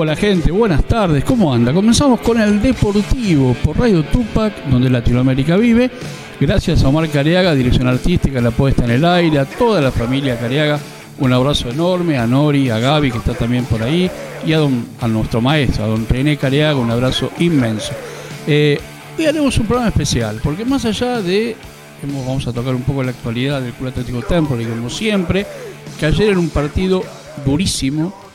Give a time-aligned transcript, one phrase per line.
[0.00, 1.72] Hola gente, buenas tardes, ¿cómo anda?
[1.72, 5.90] Comenzamos con el Deportivo por Radio Tupac, donde Latinoamérica vive.
[6.38, 10.38] Gracias a Omar Cariaga, dirección artística, la puesta en el aire, a toda la familia
[10.38, 10.78] Cariaga,
[11.18, 14.08] un abrazo enorme, a Nori, a Gaby que está también por ahí,
[14.46, 17.92] y a, don, a nuestro maestro, a don René Cariaga, un abrazo inmenso.
[18.46, 18.78] Eh,
[19.18, 21.56] hoy haremos un programa especial, porque más allá de,
[22.04, 25.44] vamos a tocar un poco la actualidad del Club Atlético Temple, como siempre,
[25.98, 27.02] que ayer era un partido
[27.44, 28.27] durísimo,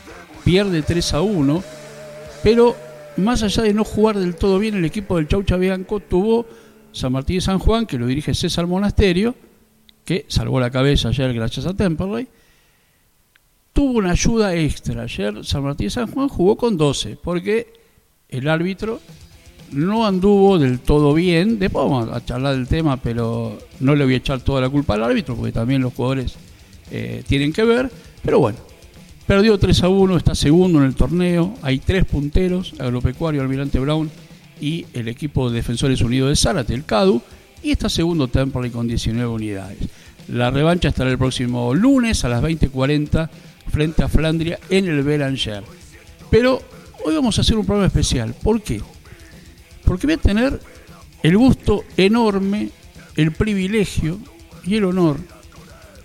[0.43, 1.63] pierde 3 a 1,
[2.43, 2.75] pero
[3.17, 6.45] más allá de no jugar del todo bien, el equipo del Chaucha Bianco tuvo
[6.91, 9.35] San Martín de San Juan, que lo dirige César Monasterio,
[10.05, 12.27] que salvó la cabeza ayer gracias a Temperley.
[13.71, 15.03] Tuvo una ayuda extra.
[15.03, 17.73] Ayer San Martín de San Juan jugó con 12, porque
[18.29, 18.99] el árbitro
[19.71, 21.57] no anduvo del todo bien.
[21.57, 24.93] Después vamos a charlar del tema, pero no le voy a echar toda la culpa
[24.93, 26.35] al árbitro, porque también los jugadores
[26.91, 27.90] eh, tienen que ver.
[28.23, 28.59] Pero bueno,
[29.27, 31.55] Perdió 3 a 1, está segundo en el torneo.
[31.62, 34.12] Hay tres punteros: Agropecuario, Almirante Brown
[34.60, 37.21] y el equipo de Defensores Unidos de Zárate, el CADU.
[37.62, 39.77] Y está segundo Temperley con 19 unidades.
[40.27, 43.30] La revancha estará el próximo lunes a las 20.40
[43.70, 45.63] frente a Flandria en el Belanger.
[46.30, 46.62] Pero
[47.05, 48.34] hoy vamos a hacer un programa especial.
[48.34, 48.82] ¿Por qué?
[49.85, 50.60] Porque voy a tener
[51.24, 52.70] el gusto enorme,
[53.15, 54.20] el privilegio
[54.65, 55.18] y el honor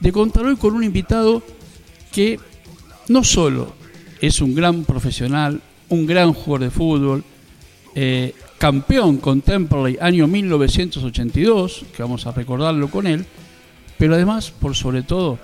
[0.00, 1.42] de contar hoy con un invitado
[2.12, 2.38] que
[3.08, 3.74] no solo
[4.20, 7.24] es un gran profesional, un gran jugador de fútbol,
[7.94, 13.24] eh, campeón con Temperley año 1982, que vamos a recordarlo con él,
[13.96, 15.38] pero además, por sobre todo,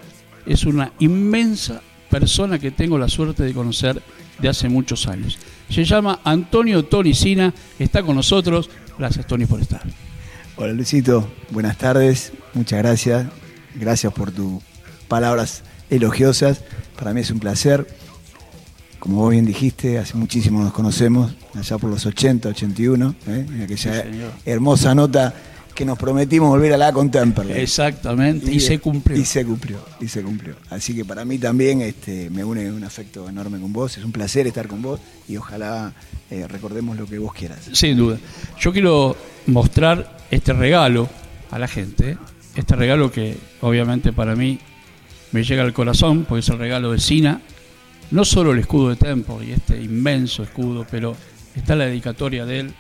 [0.47, 4.01] es una inmensa persona que tengo la suerte de conocer
[4.39, 5.39] de hace muchos años.
[5.69, 8.71] Se llama Antonio Tony Sina, está con nosotros.
[8.99, 9.83] Gracias, Tony, por estar.
[10.57, 11.29] Hola, Luisito.
[11.51, 12.33] Buenas tardes.
[12.53, 13.27] Muchas gracias.
[13.75, 14.63] Gracias por tus
[15.09, 16.61] palabras elogiosas.
[16.99, 17.87] Para mí es un placer.
[18.99, 23.47] Como vos bien dijiste, hace muchísimo nos conocemos, allá por los 80, 81, ¿eh?
[23.49, 24.05] en aquella
[24.47, 25.35] hermosa nota
[25.75, 27.61] que nos prometimos volver a la Contemporary.
[27.61, 29.17] Exactamente, y, se cumplió.
[29.19, 30.55] Y se cumplió, y se cumplió.
[30.71, 34.13] Así que para mí también este, me une un afecto enorme con vos, es un
[34.13, 35.93] placer estar con vos y ojalá
[36.31, 37.59] eh, recordemos lo que vos quieras.
[37.73, 38.19] Sin duda.
[38.59, 39.17] Yo quiero
[39.47, 41.09] mostrar este regalo
[41.51, 42.17] a la gente,
[42.55, 44.61] este regalo que obviamente para mí
[45.35, 47.41] me llega al corazón, porque es el regalo de Sina,
[48.13, 51.17] no solo el escudo de Tempo y este inmenso escudo, pero
[51.57, 52.75] está la dedicatoria de él,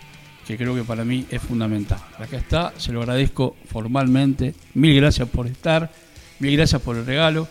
[0.47, 1.99] que creo que para mí es fundamental.
[2.17, 5.91] Acá está, se lo agradezco formalmente, mil gracias por estar,
[6.39, 7.49] mil gracias por el regalo.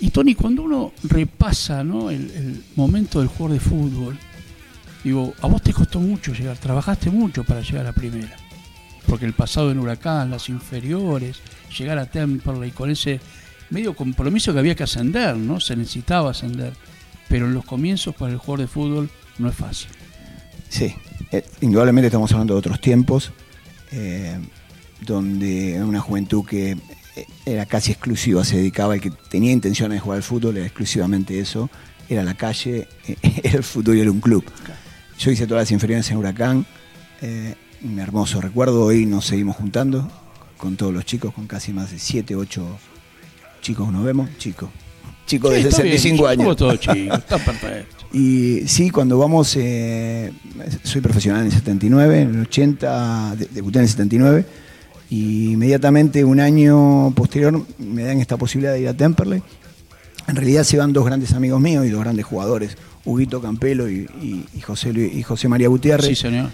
[0.00, 2.10] Y Tony, cuando uno repasa ¿no?
[2.10, 4.18] el, momento del jugador de fútbol,
[5.02, 8.36] digo, a vos te costó mucho llegar, trabajaste mucho para llegar a primera,
[9.06, 11.38] porque el pasado en Huracán, las inferiores,
[11.78, 13.18] llegar a Temperley con ese
[13.70, 15.60] medio compromiso que había que ascender, ¿no?
[15.60, 16.72] Se necesitaba ascender.
[17.28, 19.88] Pero en los comienzos para el jugador de fútbol no es fácil.
[20.68, 20.94] Sí,
[21.32, 23.32] eh, indudablemente estamos hablando de otros tiempos,
[23.92, 24.38] eh,
[25.00, 30.00] donde una juventud que eh, era casi exclusiva, se dedicaba, el que tenía intenciones de
[30.00, 31.70] jugar al fútbol era exclusivamente eso,
[32.08, 32.88] era la calle,
[33.42, 34.44] era el fútbol y era un club.
[35.18, 36.66] Yo hice todas las inferiores en Huracán,
[37.82, 40.10] un hermoso recuerdo, hoy nos seguimos juntando
[40.56, 42.78] con todos los chicos, con casi más de 7, 8
[43.60, 44.70] chicos nos vemos, chicos.
[45.26, 46.56] Chicos de 65 años.
[46.60, 47.96] está perfecto.
[48.12, 50.32] Y sí, cuando vamos, eh,
[50.82, 54.44] soy profesional en el 79, en el 80, debuté en el 79,
[55.10, 59.42] y inmediatamente un año posterior me dan esta posibilidad de ir a Temperley.
[60.26, 64.08] En realidad se van dos grandes amigos míos y dos grandes jugadores, Huguito Campelo y,
[64.60, 66.08] José, y José María Gutiérrez.
[66.08, 66.50] Sí, señor.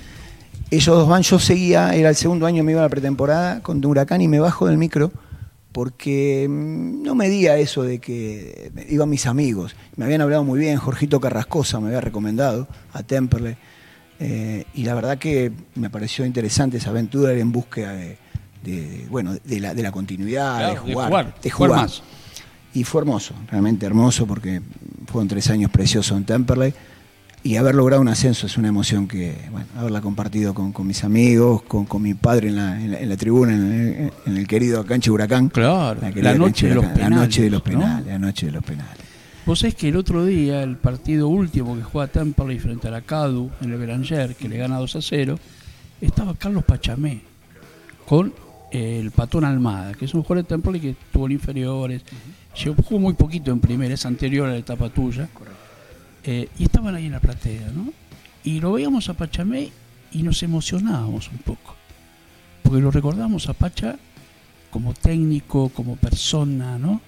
[0.70, 3.82] Ellos dos van, yo seguía, era el segundo año, me iba a la pretemporada con
[3.82, 5.10] Huracán y me bajo del micro
[5.76, 9.76] porque mm, no me di eso de que iban mis amigos.
[9.96, 13.58] Me habían hablado muy bien, Jorgito Carrascosa me había recomendado a Temperley.
[14.18, 19.60] Eh, y la verdad que me pareció interesante esa aventura en búsqueda de, bueno, de
[19.60, 22.02] la, de la continuidad, de, jugar, de, jugar, más.
[22.72, 24.62] Y fue hermoso, realmente hermoso, porque
[25.06, 26.72] fueron tres años preciosos en Temperley
[27.46, 31.62] y haber logrado un ascenso es una emoción que, bueno, haberla compartido con, mis amigos,
[31.62, 35.48] con, mi padre en la, en la, tribuna, en el, querido Canche Huracán.
[35.50, 37.10] Claro, la, noche de los penales.
[37.10, 38.96] La noche de los penales, la noche de los penales.
[39.46, 43.02] Vos sabés que el otro día, el partido último que juega Temperley frente a la
[43.02, 45.38] Cadu en el Beranger, que le gana 2 a 0,
[46.00, 47.20] estaba Carlos Pachamé
[48.08, 48.34] con
[48.72, 52.02] el Patón Almada, que es un jugador de Temperley que tuvo en inferiores,
[52.88, 55.28] jugó muy poquito en primera, es anterior a la etapa tuya.
[56.28, 57.92] Eh, y estaban ahí en la platea, ¿no?
[58.44, 59.70] Y lo veíamos a Pachamé
[60.12, 61.74] y nos emocionábamos un poco,
[62.62, 63.96] porque lo recordamos a Pacha
[64.70, 67.00] como técnico, como persona, ¿no?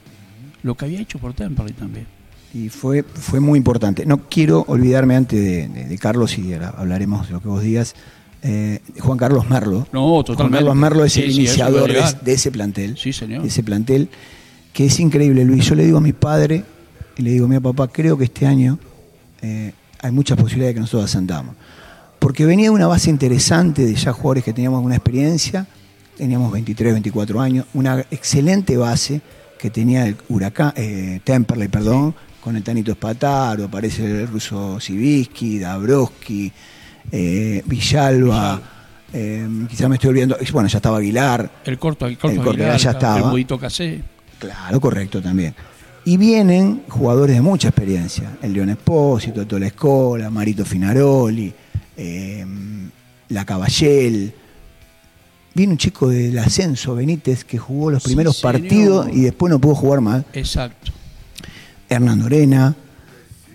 [0.63, 2.07] Lo que había hecho por Temperley también.
[2.55, 4.07] Y fue, fue muy importante.
[4.07, 7.95] No quiero olvidarme antes de, de- de Carlos y hablaremos de lo que vos digas.
[8.43, 9.87] eh, Juan Carlos Merlo.
[9.93, 10.59] No, Juan totalmente.
[10.59, 12.97] Carlos Merlo es Sí, el sí, iniciador de, de ese plantel.
[12.97, 13.43] Sí, señor.
[13.43, 14.09] de ese plantel,
[14.73, 15.67] que es increíble, Luis.
[15.67, 16.65] Yo le digo a mi padre
[17.17, 18.79] y le digo, mira papá, creo que este año
[19.43, 21.55] eh, hay muchas posibilidades de que nosotros ascendamos.
[22.19, 25.67] Porque venía una base interesante de ya jugadores que teníamos una experiencia,
[26.17, 29.21] teníamos 23, 24 años, una excelente base
[29.59, 35.59] que tenía el Huracán, eh, Temperley, perdón, con el Tanito Espataro, aparece el ruso Sivisky,
[35.59, 36.53] Dabrowski,
[37.11, 38.61] eh, Villalba,
[39.13, 42.63] eh, quizás me estoy olvidando, bueno, ya estaba Aguilar, El corto, el corto, El corto,
[42.63, 43.19] Aguilar, ya estaba.
[43.19, 44.03] El budito casé.
[44.39, 45.55] Claro, correcto también.
[46.09, 48.39] Y vienen jugadores de mucha experiencia.
[48.41, 51.53] El León Espósito, Tola Escola, Marito Finaroli,
[51.99, 52.47] eh,
[53.29, 54.33] La Caballel.
[55.55, 59.75] Viene un chico del ascenso, Benítez, que jugó los primeros partidos y después no pudo
[59.75, 60.25] jugar más.
[60.33, 60.93] Exacto.
[61.91, 62.75] Hernán Orena,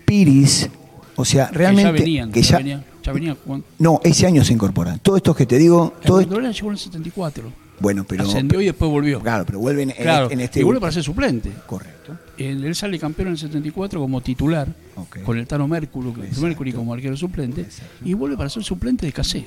[0.04, 0.68] Piris.
[1.16, 1.90] O sea, realmente.
[1.92, 3.66] que ya venían, que ya, ya- venían, ya venían jugando.
[3.80, 5.00] no, ese año se incorporan.
[5.00, 5.94] Todos estos que te digo.
[6.04, 7.63] El Dolera llegó en el 74.
[7.80, 8.24] Bueno, pero.
[8.24, 9.20] Ascendió y después volvió.
[9.20, 10.60] Claro, pero vuelven en- Claro, en este.
[10.60, 11.50] y vuelve para ser suplente.
[11.66, 12.16] Correcto.
[12.36, 15.22] Él, sale campeón en el 74 como titular, Ok.
[15.22, 17.92] con el Tano Mercury, como arquero suplente, Exacto.
[18.04, 19.46] y vuelve para ser suplente de Casé.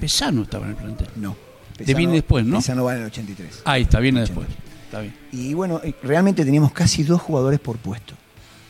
[0.00, 1.08] Pesano estaba en el plantel.
[1.16, 1.36] No.
[1.76, 2.58] Te viene después, ¿no?
[2.58, 3.62] Pesano va en el 83.
[3.64, 4.48] Ahí está, viene después.
[4.86, 5.14] Está bien.
[5.32, 8.14] Y bueno, eh, realmente teníamos casi dos jugadores por puesto.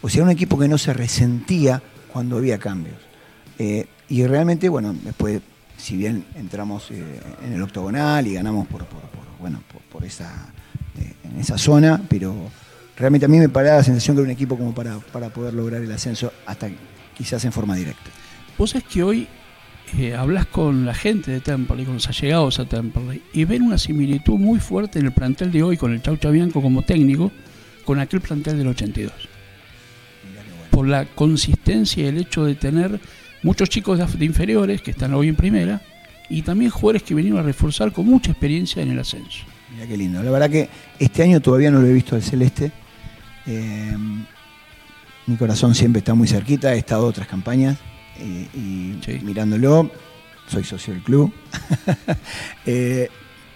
[0.02, 1.82] O sea, un equipo que no se resentía
[2.12, 2.96] cuando había cambios.
[3.58, 5.40] Eh, y realmente, bueno, después,
[5.78, 7.02] si bien entramos eh,
[7.42, 10.52] en el octogonal y ganamos por, por- por, bueno, por, por esa,
[11.00, 12.34] eh, en esa zona, pero
[12.96, 15.54] realmente a mí me paraba la sensación que era un equipo como para, para poder
[15.54, 16.68] lograr el ascenso hasta
[17.16, 18.10] quizás en forma directa.
[18.58, 19.26] Vos sabés que hoy
[19.96, 23.78] eh, hablas con la gente de Temperley, con los allegados a Temperley, y ven una
[23.78, 27.30] similitud muy fuerte en el plantel de hoy con el Chau Chabianco como técnico,
[27.84, 29.12] con aquel plantel del 82.
[30.28, 30.64] Mirá qué bueno.
[30.70, 33.00] Por la consistencia y el hecho de tener
[33.42, 35.80] muchos chicos de, inferiores que están hoy en primera,
[36.28, 39.44] y también jugadores que vinieron a reforzar con mucha experiencia en el ascenso.
[39.74, 40.22] Mira qué lindo.
[40.22, 40.68] La verdad que
[40.98, 42.70] este año todavía no lo he visto al celeste.
[43.46, 43.96] Eh,
[45.26, 46.74] mi corazón siempre está muy cerquita.
[46.74, 47.76] He estado otras campañas
[48.18, 49.20] eh, y Sí.
[49.22, 49.90] mirándolo.
[50.48, 51.32] Soy socio del club.
[52.66, 53.08] Eh,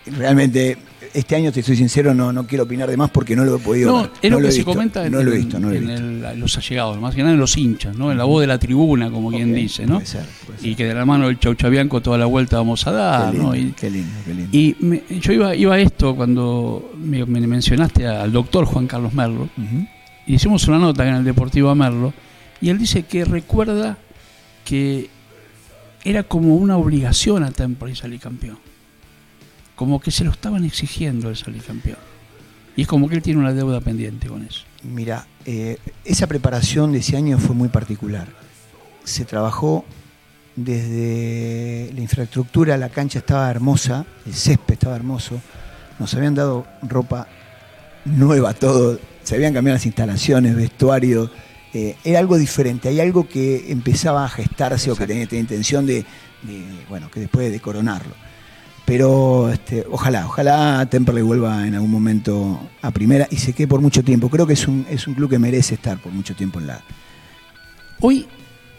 [0.07, 0.77] realmente,
[1.15, 3.59] este año, te soy sincero, no, no quiero opinar de más porque no lo he
[3.59, 4.11] podido No, ver.
[4.23, 5.79] es No lo que se visto, comenta en, No lo he visto, no lo he
[5.79, 6.29] en visto.
[6.31, 8.11] el- los allegados, más que nada en los hinchas, ¿no?
[8.11, 9.95] en la voz de la tribuna, como quien dice, ¿no?
[9.97, 10.69] Puede ser, puede ser.
[10.71, 13.37] y que de la mano del Chau Chabianco toda la vuelta vamos a dar, qué,
[13.39, 13.57] lindo, ¿no?
[13.57, 14.49] Y, qué lindo, qué lindo.
[14.57, 19.13] y me- yo iba, iba a esto cuando me, me mencionaste al doctor Juan Carlos
[19.13, 19.49] Merlo,
[20.27, 22.13] y hicimos una nota en el Deportivo a Merlo,
[22.61, 23.99] y él dice que recuerda
[24.65, 25.11] que
[26.05, 28.59] era como una obligación a Temperley salir campeón.
[29.75, 31.99] Como que se lo estaban exigiendo el salir campeón.
[32.77, 34.63] Y es como que él tiene una deuda pendiente con eso.
[34.83, 38.29] Mira, eh, esa preparación de ese año fue muy particular.
[39.05, 39.85] Se trabajó
[40.57, 45.41] desde la infraestructura, la cancha estaba hermosa, el césped estaba hermoso,
[45.99, 47.27] nos habían dado ropa
[48.05, 51.31] nueva, todo, se habían cambiado las instalaciones, vestuario,
[51.73, 55.87] eh, era algo diferente, hay algo que empezaba a gestarse o que tenía, tenía intención
[55.87, 56.05] de,
[56.43, 58.15] de, bueno, que después de coronarlo.
[58.85, 63.81] Pero este, ojalá, ojalá Temperley vuelva en algún momento a primera y se quede por
[63.81, 64.29] mucho tiempo.
[64.29, 66.83] Creo que es un, es un club que merece estar por mucho tiempo en la.
[68.01, 68.27] Hoy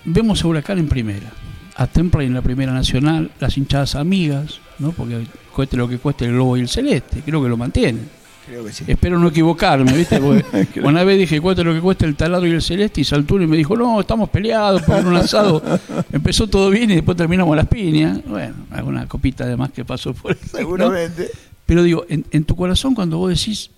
[0.03, 1.31] vemos a Huracán en primera,
[1.75, 4.91] a Temperley en la primera nacional, las hinchadas amigas, ¿no?
[4.91, 8.22] porque cueste lo que cueste el globo y el celeste, creo que lo mantienen.
[8.45, 8.83] Creo que sí.
[8.87, 10.19] Espero no equivocarme, ¿viste?
[10.19, 13.41] Porque una vez dije, cueste lo que cueste el taladro y el celeste, y saltó
[13.41, 15.61] y me dijo, no, estamos peleados por un asado.
[16.11, 18.19] Empezó todo bien y después terminamos las piñas.
[18.25, 20.47] Bueno, alguna copita de más que pasó por ¿no?
[20.47, 21.29] Seguramente.
[21.65, 23.71] Pero digo, en, en tu corazón cuando vos decís,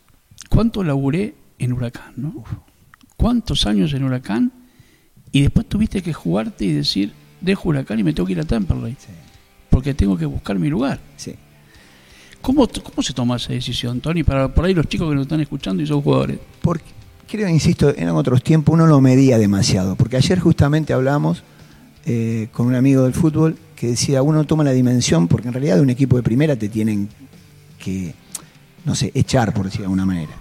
[0.50, 2.14] ¿cuánto laburé en Huracán?
[2.18, 2.44] ¿no?
[3.18, 4.52] ¿Cuántos años en Huracán?
[5.32, 8.46] Y después tuviste que jugarte y decir, dejo Huracán y me tengo que ir a
[8.46, 9.12] Temperley, Sí,
[9.70, 11.00] porque tengo que buscar mi lugar.
[11.18, 11.36] sí.
[12.46, 14.22] ¿Cómo, cómo se toma esa decisión, Tony?
[14.24, 16.38] Para por ahí los chicos que nos están escuchando y son jugadores.
[16.62, 16.86] Porque,
[17.28, 19.96] creo, insisto, en otros tiempos uno lo medía demasiado.
[19.96, 21.42] Porque ayer justamente hablamos
[22.06, 25.78] eh, con un amigo del fútbol que decía, uno toma la dimensión, porque en realidad
[25.78, 27.10] de un equipo de primera te tienen
[27.80, 28.14] que,
[28.86, 30.34] no sé, echar, por decir de alguna manera.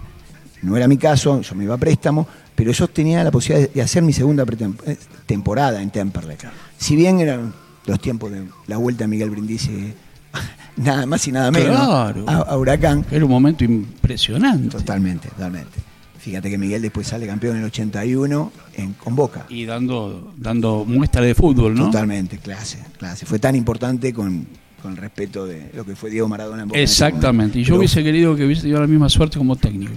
[0.61, 3.81] No era mi caso, yo me iba a préstamo, pero yo tenía la posibilidad de
[3.81, 4.45] hacer mi segunda
[4.85, 6.37] eh, temporada en Temperley.
[6.77, 7.51] Si bien eran
[7.87, 9.95] los tiempos de la vuelta a Miguel Brindisi,
[10.77, 12.25] nada más y nada menos, Claro.
[12.27, 14.69] a, a Huracán, Era un momento impresionante.
[14.77, 15.79] Totalmente, totalmente.
[16.19, 19.45] Fíjate que Miguel después sale campeón en el 81 en, con Boca.
[19.49, 21.85] Y dando, dando muestra de fútbol, ¿no?
[21.85, 23.27] Totalmente, clase, clase.
[23.27, 24.47] Fue tan importante con,
[24.81, 26.79] con el respeto de lo que fue Diego Maradona en Boca.
[26.79, 27.59] en Exactamente.
[27.59, 29.93] Y yo Pero hubiese querido que hubiese tenido la misma suerte como técnico.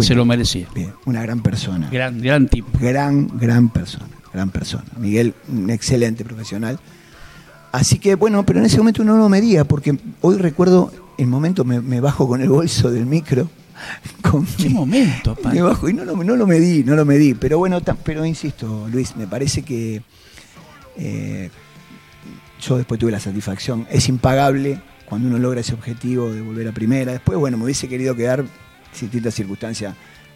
[0.00, 0.66] se lo merecía.
[0.74, 1.88] Bien, una gran persona.
[1.88, 2.76] Gran, gran tipo.
[2.80, 4.86] Gran, gran persona, gran persona.
[4.98, 6.80] Miguel, un excelente profesional.
[7.72, 11.26] Así que bueno, pero en ese momento uno no lo medía, porque hoy recuerdo el
[11.26, 13.48] momento me, me bajo con el bolso del micro.
[14.28, 15.50] Con ¿Qué mi- momento, pa?
[15.52, 17.34] me bajo y no lo, no lo medí, no lo medí.
[17.34, 20.02] Pero bueno, pero insisto, Luis, me parece que
[20.96, 21.48] eh,
[22.60, 23.86] yo después tuve la satisfacción.
[23.88, 27.12] Es impagable cuando uno logra ese objetivo de volver a primera.
[27.12, 28.44] Después, bueno, me hubiese querido quedar,
[29.00, 29.94] distintas circunstancias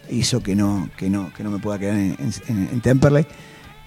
[0.09, 2.15] hizo que no, que no, que no me pueda quedar en,
[2.47, 3.25] en- en Temperley.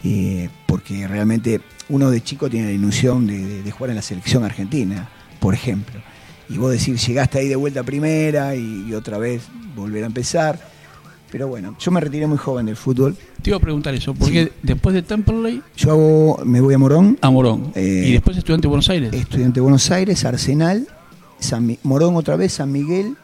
[0.09, 4.03] Eh, porque realmente uno de chico tiene la ilusión de, de- de jugar en la
[4.03, 5.09] selección argentina,
[5.41, 6.01] por ejemplo.
[6.49, 9.43] Y vos decir, llegaste ahí de vuelta a primera y, y otra vez
[9.75, 10.59] volver a empezar.
[11.31, 13.17] Pero bueno, yo me retiré muy joven del fútbol.
[13.43, 17.19] Te iba a preguntar eso, porque después de Temperley, Yo hago, me voy a Morón,
[17.21, 17.73] a Morón.
[17.75, 19.13] Eh, y después estudiante de Buenos Aires.
[19.13, 20.87] estudiante de Buenos Aires, Arsenal,
[21.41, 23.17] San Morón otra vez, San Miguel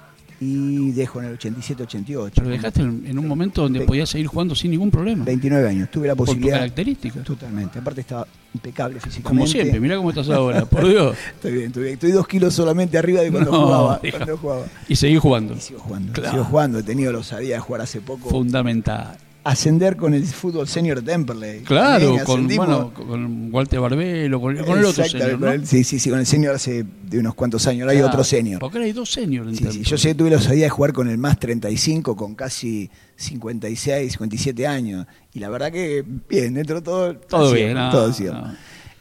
[0.45, 2.33] y dejo en el 87-88.
[2.35, 5.25] Pero dejaste en, un momento donde podías seguir jugando sin ningún problema.
[5.25, 6.57] 29 años, tuve la por posibilidad.
[6.59, 7.23] características.
[7.25, 9.29] Totalmente, aparte estaba impecable físicamente.
[9.29, 11.17] Como siempre, mirá cómo estás ahora, por Dios.
[11.35, 11.95] Estoy bien, estoy bien.
[11.95, 14.01] Estoy dos kilos solamente arriba de cuando No, jugaba.
[14.03, 14.17] hija.
[14.19, 14.65] cuando jugaba.
[14.89, 15.55] Y seguir jugando.
[15.55, 16.31] Y sigo jugando, Claro.
[16.33, 16.79] sigo jugando.
[16.79, 18.29] He tenido la osadía de jugar hace poco.
[18.29, 19.17] Fundamental.
[19.45, 21.61] Ascender con el fútbol senior de Temperley.
[21.63, 26.21] Claro, con, bueno, con Walter Barbelo, con, con el otro el- Sí, sí, sí, con
[26.21, 27.83] el senior hace de unos cuantos años.
[27.83, 28.61] Ahora hay otro senior.
[28.61, 30.71] Porque ahora hay dos seniors en Sí, sí, yo sé que tuve la osadía de
[30.71, 35.07] jugar con el más 35, con casi 56, 57 años.
[35.33, 37.17] Y la verdad que, bien, dentro de todo.
[37.17, 38.35] Todo sido, bien, no, todo ha sido.
[38.35, 38.55] no.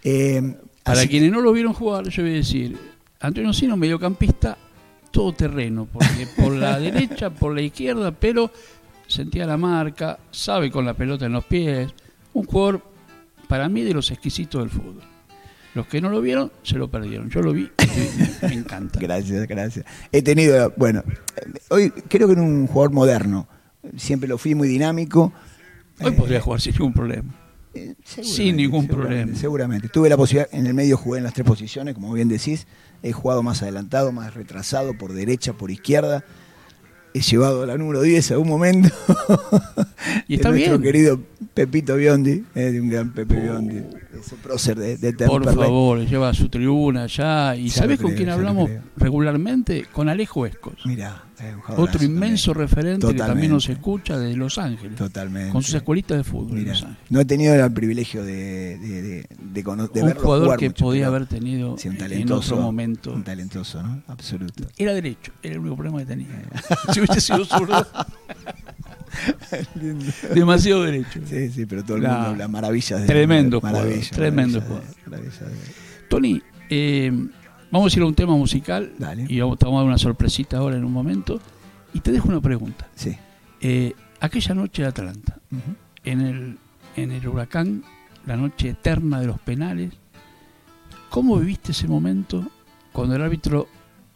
[0.04, 2.76] Eh, Para quienes no lo vieron jugar, yo voy a decir,
[3.20, 4.58] Antonio Sino, mediocampista,
[5.12, 8.50] todo terreno, porque por la derecha, por la izquierda, pero
[9.12, 11.94] sentía la marca, sabe con la pelota en los pies,
[12.34, 12.82] un jugador
[13.48, 15.02] para mí de los exquisitos del fútbol.
[15.74, 17.30] Los que no lo vieron, se lo perdieron.
[17.30, 19.00] Yo lo vi y me, encanta.
[19.02, 19.86] Gracias, gracias.
[20.12, 21.02] He tenido, bueno,
[21.70, 23.48] hoy creo que era un jugador moderno.
[23.96, 25.32] Siempre lo fui muy dinámico.
[26.02, 27.36] Hoy podría jugar sin ningún problema.
[27.74, 29.40] eh, sin ningún seguramente, problema.
[29.40, 29.90] Seguramente.
[29.90, 32.68] Tuve la posibilidad, en el medio jugué en las tres posiciones, como bien decís.
[33.02, 36.26] He jugado más adelantado, más retrasado, por derecha, por izquierda.
[37.14, 38.90] He llevado la número 10 a un momento.
[40.28, 40.92] Y está de nuestro bien.
[40.94, 41.20] querido
[41.54, 43.84] Pepito Biondi, eh, de un gran Pepe Biondi,
[44.20, 45.56] ese prócer de, de Por Temperley.
[45.56, 47.56] favor, lleva su tribuna allá.
[47.56, 49.86] ¿Y sabes con creo, quién hablamos regularmente?
[49.92, 50.74] Con Alejo Escos.
[50.86, 52.68] Mirá, eh, Otro inmenso también.
[52.70, 54.96] referente que también nos escucha desde Los Ángeles.
[54.98, 55.52] Totalmente.
[55.52, 57.04] Con sus escuelitas de fútbol en Mirá, Los Ángeles.
[57.10, 60.70] no he tenido el privilegio de, de, de, de cono- de un jugador jugar que
[60.70, 63.14] mucho, podía haber tenido sí, un en otro momento.
[63.14, 64.02] Un talentoso, ¿no?
[64.08, 64.66] Absoluto.
[64.78, 66.28] Era derecho, era el único problema que tenía.
[66.94, 67.86] si hubiese sido zurdo,
[70.34, 71.20] demasiado derecho.
[71.28, 75.40] Sí, sí, pero todo el mundo habla maravillas de Tremendo jugador, tremendo maravillas de- maravillas
[75.40, 77.12] de- Tony, eh,
[77.72, 79.26] vamos a ir a un tema musical Dale.
[79.28, 81.40] y vamos, te vamos a dar una sorpresita ahora en un momento.
[81.94, 82.88] Y te dejo una pregunta.
[82.96, 83.18] Sí.
[83.60, 85.40] Eh, aquella noche de Atlanta,
[86.04, 86.58] en el,
[86.96, 87.84] en el huracán,
[88.26, 89.92] la noche eterna de los penales.
[91.10, 92.48] ¿Cómo viviste ese momento
[92.94, 93.68] cuando el árbitro,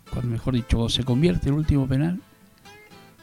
[0.10, 2.22] cuando mejor dicho, se convierte el último penal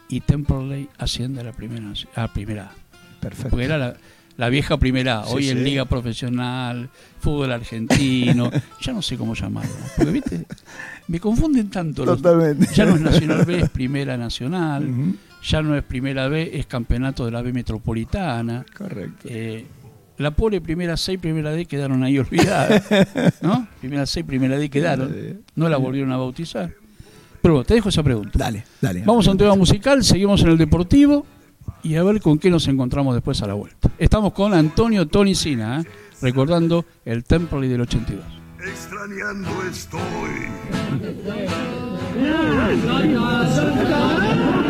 [0.09, 2.73] y Temperley asciende a la primera, a primera?
[3.21, 3.51] Perfecto.
[3.51, 3.97] Porque era la,
[4.43, 5.63] la vieja primera Sí, hoy en sí.
[5.65, 8.51] Liga Profesional, Fútbol Argentino,
[8.83, 9.71] ya no sé cómo llamarlo.
[9.97, 10.47] Porque, viste,
[11.07, 12.05] me confunden tanto.
[12.05, 12.67] los- Totalmente.
[12.75, 14.89] ya no es Nacional B, es Primera Nacional
[15.49, 18.65] ya no es Primera B, es Campeonato de la B Metropolitana.
[18.77, 19.29] Correcto.
[19.29, 19.65] Eh,
[20.19, 22.83] la pobre Primera C y Primera D quedaron ahí olvidadas,
[23.43, 23.69] ¿no?
[23.81, 25.15] Primera C y Primera D quedaron,
[25.55, 26.71] no la volvieron a bautizar.
[27.41, 28.33] Pero bueno, te dejo esa pregunta.
[28.35, 29.03] Dale, dale.
[29.05, 31.27] Vamos a un tema musical, seguimos en el Deportivo
[31.83, 33.91] y a ver con qué nos encontramos después a la vuelta.
[33.99, 35.85] Estamos con Antonio Tony Sina, ¿eh?
[36.21, 38.25] recordando el Temperley del 82.
[38.65, 40.01] Extrañando estoy.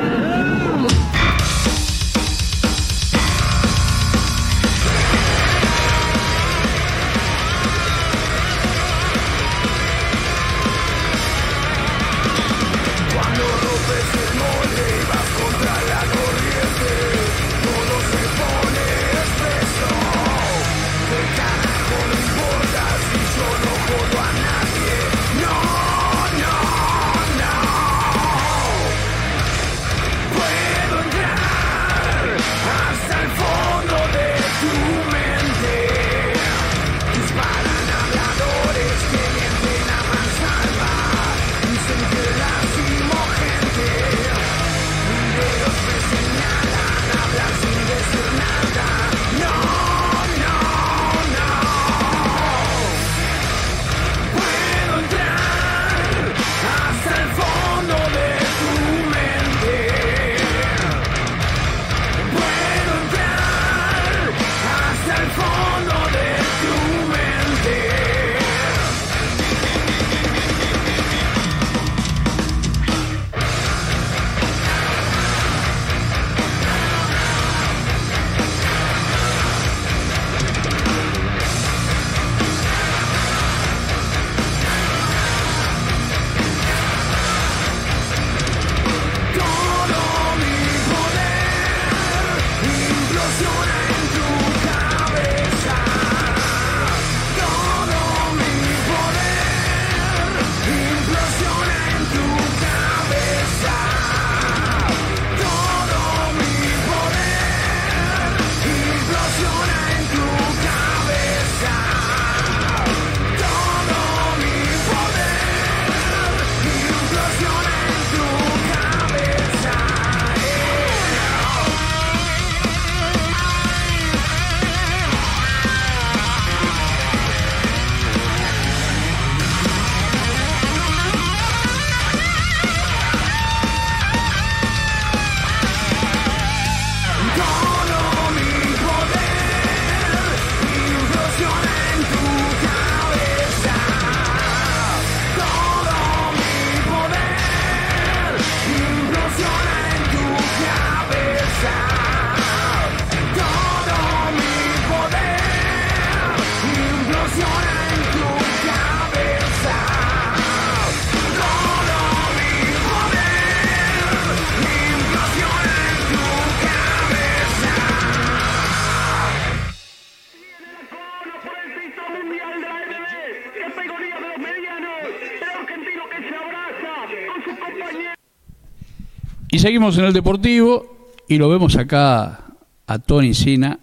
[179.62, 182.46] seguimos en el Deportivo y lo vemos acá
[182.88, 183.78] a Tony Sina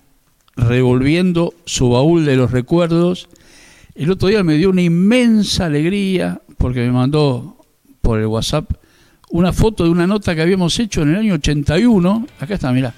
[0.58, 3.30] revolviendo su baúl de los recuerdos.
[3.96, 7.66] El otro día me dio una inmensa alegría porque me mandó
[8.02, 8.70] por el WhatsApp
[9.30, 12.28] una foto de una nota que habíamos hecho en el año 81.
[12.42, 12.94] Acá está, mirá.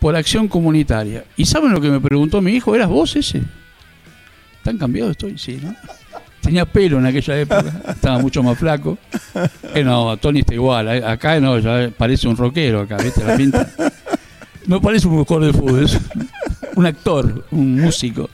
[0.00, 1.26] Por acción comunitaria.
[1.36, 2.74] ¿Y saben lo que me preguntó mi hijo?
[2.74, 3.42] ¿Eras vos ese?
[4.62, 5.36] ¿Tan cambiado estoy?
[5.36, 5.76] Sí, ¿no?
[6.46, 8.96] Tenía pelo en aquella época, estaba mucho más flaco.
[9.74, 10.88] Eh, no, Tony está igual.
[10.88, 13.24] eh, Acá no, ya parece un rockero acá, ¿viste?
[13.24, 13.68] La pinta.
[14.66, 15.98] No parece un jugador de fútbol, es
[16.76, 18.30] un actor, un músico.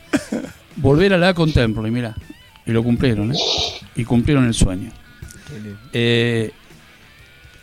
[0.77, 2.15] Volver a la Contemporary, mira.
[2.67, 3.39] Y lo cumplieron, ¿eh?
[3.97, 4.91] Y cumplieron el sueño.
[5.93, 6.51] Eh,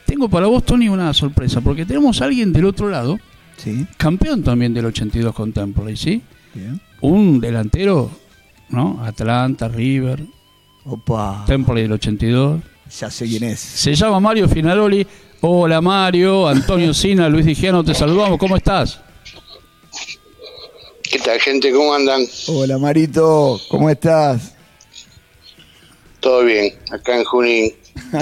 [0.06, 3.20] tengo para vos, Tony, una sorpresa, porque tenemos a alguien del otro lado,
[3.58, 6.22] Sí, campeón también del 82 Contemporary, ¿sí?
[6.54, 6.80] bien.
[7.02, 8.10] Un delantero,
[8.70, 9.02] ¿no?
[9.04, 10.24] Atlanta, River,
[10.92, 12.62] Opa, Temple del 82.
[13.00, 13.60] ya sé quién es.
[13.60, 15.06] Se llama Mario Finaroli.
[15.42, 18.40] Hola Mario, Antonio Sina, Luis Digiano, te saludamos.
[18.40, 19.00] ¿Cómo estás?
[21.04, 21.72] ¿Qué tal, gente?
[21.72, 22.24] ¿Cómo andan?
[22.48, 24.56] Hola Marito, ¿cómo estás?
[26.20, 27.74] Todo bien, acá en Junín,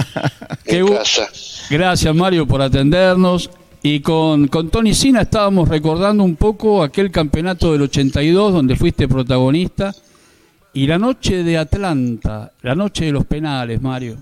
[0.65, 1.29] Qué en casa.
[1.69, 3.49] Gracias Mario por atendernos.
[3.81, 9.07] Y con, con Tony Sina estábamos recordando un poco aquel campeonato del 82 donde fuiste
[9.07, 9.95] protagonista.
[10.77, 14.15] Y la noche de Atlanta, la noche de los penales, Mario.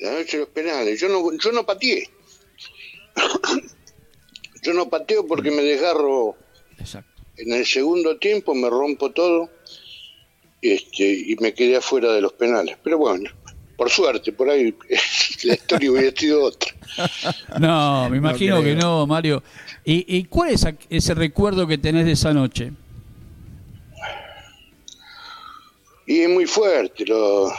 [0.00, 1.00] La noche de los penales.
[1.00, 2.10] Yo no, yo no pateé.
[4.62, 6.36] yo no pateo porque me desgarro
[6.78, 7.22] Exacto.
[7.38, 9.48] en el segundo tiempo, me rompo todo
[10.60, 12.76] este, y me quedé afuera de los penales.
[12.84, 13.30] Pero bueno,
[13.78, 14.74] por suerte, por ahí
[15.44, 16.70] la historia hubiera sido otra.
[17.58, 19.42] No, me imagino que no, Mario.
[19.86, 22.72] ¿Y, y cuál es ese recuerdo que tenés de esa noche?
[26.12, 27.06] Y es muy fuerte.
[27.06, 27.50] Lo,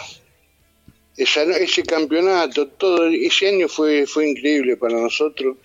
[1.18, 5.58] esa, no- ese campeonato, todo ese año fue, fue increíble para nosotros.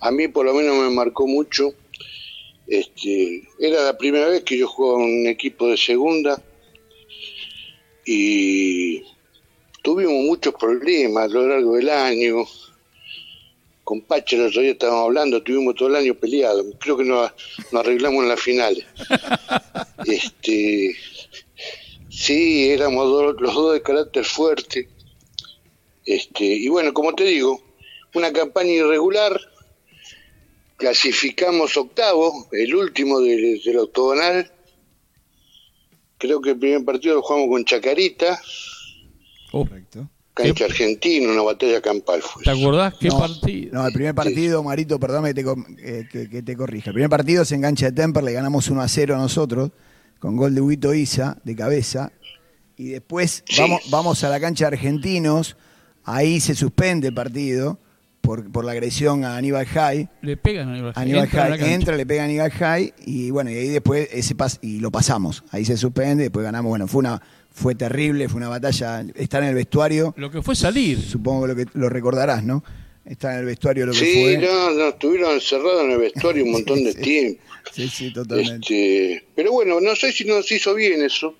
[0.00, 1.72] A mí por lo menos me marcó mucho.
[2.66, 6.42] Este, era la primera vez que yo jugaba un equipo de segunda
[8.04, 9.02] y
[9.82, 12.44] tuvimos muchos problemas a lo largo del año.
[13.84, 16.64] Con Pache el otro día estábamos hablando, tuvimos todo el año peleado.
[16.80, 17.30] Creo que nos,
[17.70, 18.84] nos arreglamos en las finales.
[20.06, 20.94] Este,
[22.16, 24.88] Sí, éramos do- los dos de carácter fuerte.
[26.06, 27.60] Este, y bueno, como te digo,
[28.14, 29.40] una campaña irregular.
[30.76, 34.50] Clasificamos octavo, el último del, del octogonal.
[36.18, 38.40] Creo que el primer partido lo jugamos con Chacarita,
[39.52, 40.08] Oh, Correcto.
[40.34, 42.42] cancha argentina, una batalla campal fue.
[42.42, 43.72] ¿Te acordás qué no, partido?
[43.72, 45.42] No, el primer partido, Marito, perdón que te,
[45.78, 46.90] eh, que, que te corrija.
[46.90, 49.70] El primer partido se engancha de Temper, le ganamos 1 a 0 a nosotros,
[50.18, 52.12] con gol de Huito Isa, de cabeza.
[52.76, 53.60] Y después Sí.
[53.60, 55.56] vamos, vamos a la cancha de Argentinos,
[56.04, 57.78] ahí se suspende el partido
[58.20, 60.08] por, por la agresión a Aníbal Jai.
[60.22, 61.02] Le pegan a Aníbal Jai.
[61.02, 64.34] Aníbal Entra Jai entra, le pega a Aníbal Jai y bueno, y ahí después ese
[64.34, 65.44] pas y lo pasamos.
[65.50, 66.70] Ahí se suspende, después ganamos.
[66.70, 67.20] Bueno, fue una
[67.52, 69.04] fue terrible, fue una batalla.
[69.14, 71.00] Está en el vestuario, Lo que fue salir.
[71.00, 72.64] supongo lo que lo recordarás, ¿no?
[73.04, 74.38] Está en el vestuario lo que Sí, fue.
[74.38, 77.42] no, no, estuvieron encerrados en el vestuario un montón de Sí, tiempo.
[77.72, 78.54] Sí, sí, totalmente.
[79.14, 81.34] Este, pero bueno, no sé si nos hizo bien eso,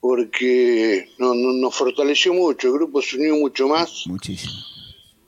[0.00, 4.52] porque no, no- nos fortaleció mucho, el grupo se unió mucho más, Muchísimo.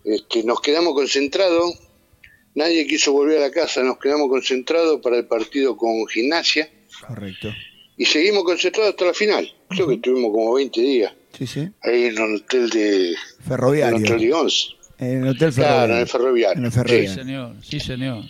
[0.05, 1.75] este, nos quedamos concentrados,
[2.55, 6.71] nadie quiso volver a la casa, nos quedamos concentrados para el partido con gimnasia
[7.07, 7.49] Correcto.
[7.97, 9.53] y seguimos concentrados hasta la final.
[9.69, 11.69] Creo que estuvimos como 20 días Sí, sí.
[11.83, 13.15] ahí en el hotel de en
[13.47, 13.97] Ferroviario.
[13.99, 14.67] el hotel de Once.
[15.01, 16.59] En el hotel Claro, ferroviario.
[16.59, 17.01] en el ferroviario.
[17.09, 17.55] En el Sí, señor.
[17.63, 18.25] Sí, señor.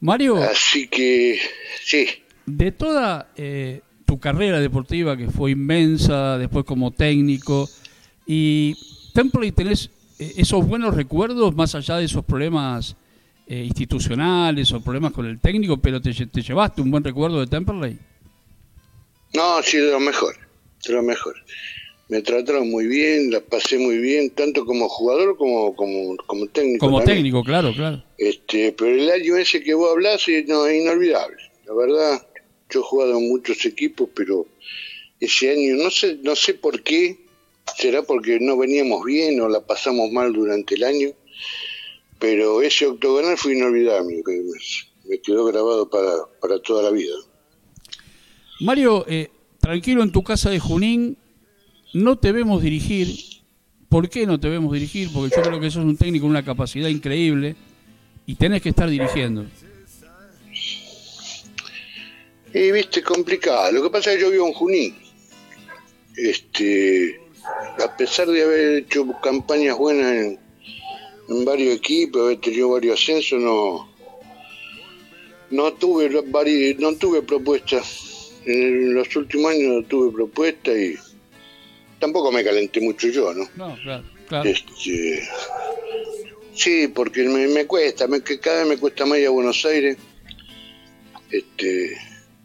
[0.00, 1.38] Mario, Así que,
[1.84, 2.06] sí,
[2.46, 7.68] de toda eh, tu carrera deportiva, que fue inmensa, después como técnico,
[8.26, 8.74] y
[9.14, 12.96] Temple, ¿tenés eh, esos buenos recuerdos más allá de esos problemas
[13.46, 17.98] eh, institucionales o problemas con el técnico, pero te llevaste un buen recuerdo de Temperley?
[19.34, 20.34] No, sí, de lo mejor,
[20.86, 21.36] de lo mejor.
[22.12, 26.84] Me trataron muy bien, la pasé muy bien, tanto como jugador como como, como técnico.
[26.84, 27.16] Como también.
[27.16, 28.04] técnico, claro, claro.
[28.18, 31.38] Este, pero el año ese que vos hablás no, es inolvidable.
[31.64, 32.26] La verdad,
[32.68, 34.46] yo he jugado en muchos equipos, pero
[35.20, 37.16] ese año no sé, no sé por qué,
[37.78, 41.08] será porque no veníamos bien o la pasamos mal durante el año,
[42.18, 47.14] pero ese octogonal fue inolvidable, que me, me quedó grabado para, para toda la vida.
[48.60, 51.16] Mario, eh, tranquilo en tu casa de Junín,
[51.92, 53.08] no te vemos dirigir.
[53.88, 55.10] ¿Por qué no te vemos dirigir?
[55.12, 57.56] Porque yo creo que sos un técnico con una capacidad increíble
[58.26, 59.44] y tenés que estar dirigiendo.
[62.54, 63.72] Y viste, complicado.
[63.72, 64.96] Lo que pasa es que yo vivo en Junín.
[66.16, 67.20] Este,
[67.82, 70.38] a pesar de haber hecho campañas buenas en,
[71.44, 73.88] varios equipos, haber tenido varios ascensos, no,
[75.50, 76.10] no tuve
[76.78, 78.32] no tuve propuestas.
[78.44, 80.94] En los últimos años no tuve propuestas y
[82.02, 83.48] tampoco me calenté mucho yo, ¿no?
[83.54, 84.50] No, claro, claro.
[84.50, 85.22] Este,
[86.52, 89.64] sí, porque me, me cuesta, me, que cada vez me cuesta más ir a Buenos
[89.64, 89.96] Aires.
[91.30, 91.96] Este,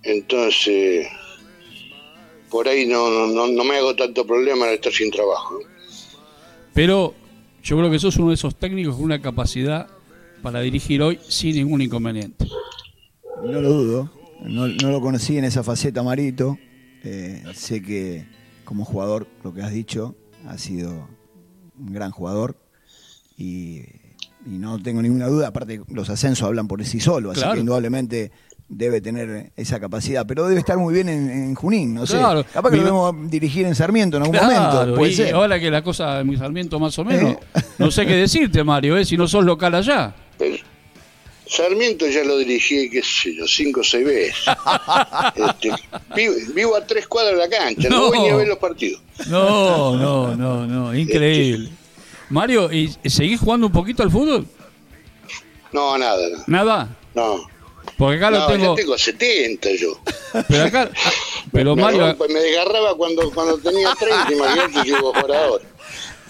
[0.04, 1.08] entonces,
[2.52, 5.60] por ahí no, no, no, me hago tanto problema de estar sin trabajo.
[6.76, 7.16] Pero
[7.64, 9.88] yo creo que sos uno de esos técnicos con una capacidad
[10.44, 12.46] para dirigir hoy sin ningún inconveniente.
[13.44, 14.14] No lo dudo.
[14.42, 16.60] No, no lo conocí en esa faceta, Marito.
[17.04, 18.37] Eh, sé que
[18.68, 21.08] como jugador, lo que has dicho, ha sido
[21.80, 22.58] un gran jugador.
[23.38, 23.80] Y,
[24.46, 25.48] y no tengo ninguna duda.
[25.48, 27.32] Aparte, los ascensos hablan por sí solos.
[27.34, 27.54] Así Claro.
[27.54, 28.32] que indudablemente
[28.68, 30.26] debe tener esa capacidad.
[30.28, 31.94] Pero debe estar muy bien en, en Junín.
[31.94, 32.18] No sé.
[32.18, 32.44] Claro.
[32.52, 34.96] Capaz que Mi- lo vemos dirigir en Sarmiento en algún Claro, momento.
[34.98, 35.34] Puede y ser.
[35.34, 37.40] ahora que la cosa en mi Sarmiento más o menos, Eh.
[37.80, 39.06] no sé qué decirte, Mario, ¿eh?
[39.06, 40.14] si no sos local allá.
[40.38, 40.58] Pero
[41.50, 44.36] Sarmiento ya lo dirigí, qué sé yo, cinco o seis veces.
[45.36, 45.72] Este,
[46.16, 48.08] vivo, vivo a tres cuadras de la cancha, no, No.
[48.10, 49.02] voy ni a ver los partidos.
[49.28, 51.70] No, no, no, no, increíble.
[52.30, 54.46] Mario, ¿y seguís jugando un poquito al fútbol?
[55.72, 56.44] No, nada, no.
[56.48, 56.90] Nada.
[57.14, 57.48] no.
[57.98, 58.76] Porque acá lo No, tengo.
[58.76, 60.00] ya tengo 70 yo.
[60.50, 60.90] Pero acá.
[61.54, 65.64] Pero me, Mario, me desgarraba cuando, cuando tenía 30, imagínate si iba por ahora.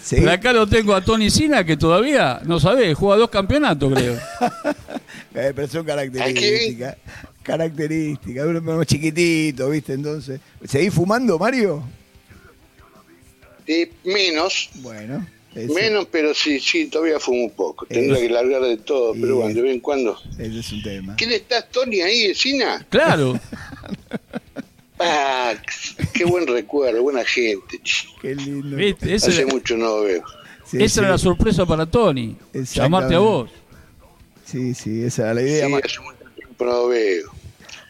[0.04, 0.18] Sí.
[0.20, 4.14] pero acá lo tengo a Tony Sina que todavía, no sabés, juega dos campeonatos, creo.
[5.40, 6.98] Eh, pero son características.
[7.44, 8.46] Características.
[8.48, 9.94] Uno más chiquitito, ¿viste?
[9.94, 10.40] Entonces.
[10.68, 11.84] ¿Seguís fumando, Mario?
[13.68, 15.28] Y menos, Bueno.
[15.54, 17.86] ese- menos, pero sí, sí, todavía fumo un poco.
[17.86, 18.28] Tendría Eh.
[18.28, 20.18] que largar de todo, pero bueno, de vez en cuando.
[20.40, 21.16] Ese es un tema.
[21.18, 22.86] ¿Quién estás, Tony, ahí, Sina?
[22.90, 23.40] Claro.
[25.00, 25.54] Ah,
[26.14, 27.80] qué buen recuerdo, buena gente.
[28.20, 28.76] Qué lindo.
[29.16, 30.24] Hace mucho no lo veo.
[30.66, 31.00] Sí, esa sí.
[31.02, 32.36] era la sorpresa para Tony.
[32.74, 33.52] Llamarte a vos.
[34.50, 35.70] Sí, sí, esa era la Sí, idea.
[35.70, 37.32] Ma- hace mucho tiempo no lo veo.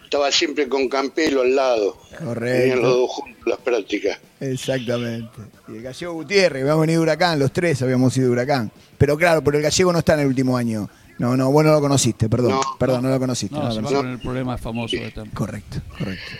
[0.03, 1.97] Estaba siempre con Campelo al lado.
[2.09, 2.87] Tenían los Correcto.
[2.87, 4.19] dos juntos las prácticas.
[4.39, 5.29] Exactamente.
[5.67, 8.71] Y el gallego Gutiérrez, habíamos venido de Huracán, los tres habíamos ido de Huracán.
[8.97, 10.89] Pero claro, pero el gallego no está en el último año.
[11.19, 12.51] No, no, vos no lo conociste, perdón.
[12.51, 12.61] No.
[12.79, 13.55] perdón, no lo conociste.
[13.55, 15.11] No, no lo se va con el problema famoso de.
[15.33, 16.31] Correcto, correcto.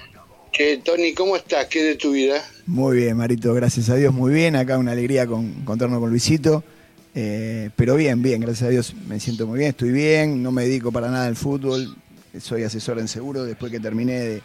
[0.52, 1.66] Che, Tony, ¿cómo estás?
[1.66, 2.42] ¿Qué de tu vida?
[2.68, 4.56] Muy bien, Marito, gracias a Dios, muy bien.
[4.56, 6.64] Acá una alegría con, encontrarnos con Luisito.
[7.20, 10.66] Eh, pero bien, bien, gracias a Dios me siento muy bien, estoy bien, no me
[10.66, 11.96] dedico para nada al fútbol,
[12.40, 14.42] soy asesor en seguro después que terminé de,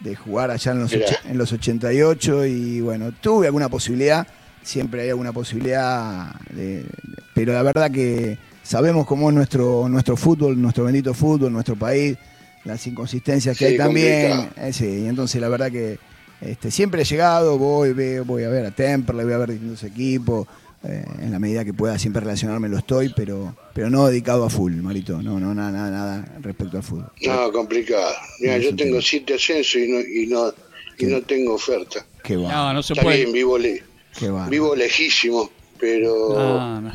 [0.00, 4.26] de jugar allá en los, en los 88 y bueno, tuve alguna posibilidad,
[4.62, 6.86] siempre hay alguna posibilidad, de- de-
[7.34, 12.16] pero la verdad que sabemos cómo es nuestro, nuestro fútbol, nuestro bendito fútbol, nuestro país,
[12.64, 14.48] las inconsistencias que Sí, hay también.
[14.56, 15.98] Eh, sí, y entonces la verdad que
[16.40, 19.84] este, siempre he llegado, voy, veo, voy a ver a Temperley, voy a ver distintos
[19.84, 20.46] equipos,
[20.84, 24.50] eh, en la medida que pueda siempre relacionarme lo estoy, pero, pero no dedicado a
[24.50, 27.10] full, Marito, no, no, nada, nada, nada respecto al fútbol.
[27.24, 28.12] No, complicado.
[28.40, 30.52] Mira, yo tengo siete ascensos y no, y no,
[30.98, 32.04] y no tengo oferta.
[32.22, 33.18] Qué va, No, no se Está puede.
[33.18, 33.82] bien, vivo, le-
[34.18, 34.48] qué va.
[34.48, 36.92] vivo lejísimo, pero No, no.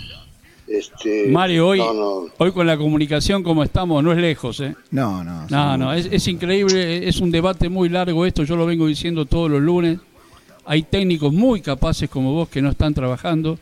[0.67, 2.25] este, Mario, hoy, no, no.
[2.37, 4.75] hoy con la comunicación como estamos, no es lejos, ¿eh?
[4.91, 5.47] No, no.
[5.49, 9.25] No, no, es, es increíble, es un debate muy largo esto, yo lo vengo diciendo
[9.25, 9.99] todos los lunes.
[10.65, 13.57] Hay técnicos muy capaces como vos que no están trabajando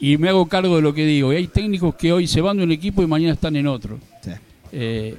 [0.00, 1.32] y me hago cargo de lo que digo.
[1.32, 3.98] Y hay técnicos que hoy se van de un equipo y mañana están en otro.
[4.22, 4.30] Sí.
[4.72, 5.14] Eh,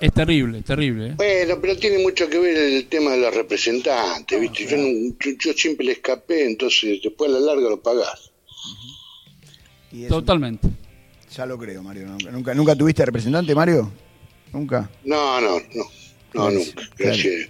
[0.00, 1.08] es terrible, terrible.
[1.08, 1.14] ¿eh?
[1.16, 4.66] Bueno, pero tiene mucho que ver el tema de los representantes, ¿viste?
[4.66, 8.30] Yo, no- yo, yo siempre le escapé, entonces después a la larga lo pagás.
[10.08, 10.68] Totalmente.
[11.36, 12.06] Ya lo creo, Mario.
[12.06, 13.92] Nunca, nunca, ¿Nunca tuviste representante, Mario?
[14.52, 14.90] Nunca.
[15.04, 15.84] No, no, no, no,
[16.32, 16.82] Claro, nunca.
[16.96, 17.48] Gracias.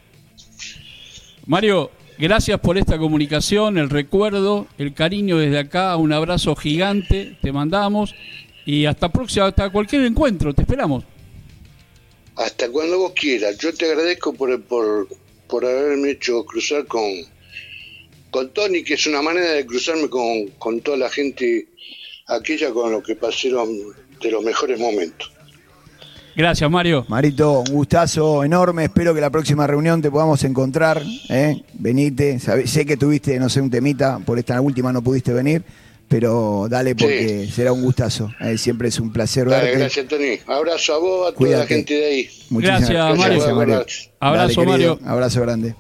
[1.46, 7.50] Mario, gracias por esta comunicación, el recuerdo, el cariño desde acá, un abrazo gigante, te
[7.50, 8.14] mandamos
[8.66, 11.04] y hasta próxima, hasta cualquier encuentro, te esperamos.
[12.36, 13.58] Hasta cuando vos quieras.
[13.58, 15.08] Yo te agradezco por, por,
[15.48, 17.02] por haberme hecho cruzar con,
[18.30, 21.68] con Tony, que es una manera de cruzarme con, con toda la gente
[22.26, 23.70] aquella con lo que pasaron
[24.20, 25.32] de los mejores momentos.
[26.36, 27.04] Gracias, Mario.
[27.08, 28.84] Marito, un gustazo enorme.
[28.84, 31.02] Espero que la próxima reunión te podamos encontrar.
[31.28, 31.62] ¿eh?
[31.74, 32.38] Venite.
[32.38, 34.18] Sé que tuviste, no sé, un temita.
[34.24, 35.62] Por esta última no pudiste venir.
[36.08, 38.32] Pero dale porque será un gustazo.
[38.40, 38.56] ¿eh?
[38.58, 39.78] Siempre es un placer Dale, verte.
[39.80, 40.38] gracias, Tony.
[40.46, 41.60] Abrazo a vos, a toda Cuídate.
[41.62, 42.30] la gente de ahí.
[42.50, 43.36] Muchísimas Gracias, Mario.
[43.38, 43.84] Gracias, Mario.
[44.18, 44.66] Abrazo, querido.
[44.96, 44.98] Mario.
[45.04, 45.74] Abrazo grande.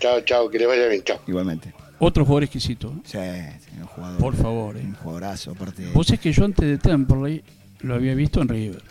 [0.00, 1.20] Chao, chao, que le vaya bien, chao.
[1.28, 1.72] Igualmente.
[2.00, 2.88] Otro jugador exquisito.
[2.88, 3.00] ¿eh?
[3.04, 4.18] Sí, sí, un jugador.
[4.18, 4.76] Por favor.
[4.76, 4.80] ¿eh?
[4.84, 5.82] Un jugadorazo, aparte.
[5.82, 7.42] de- Vos es que yo antes de Temperley
[7.80, 8.82] lo había visto en River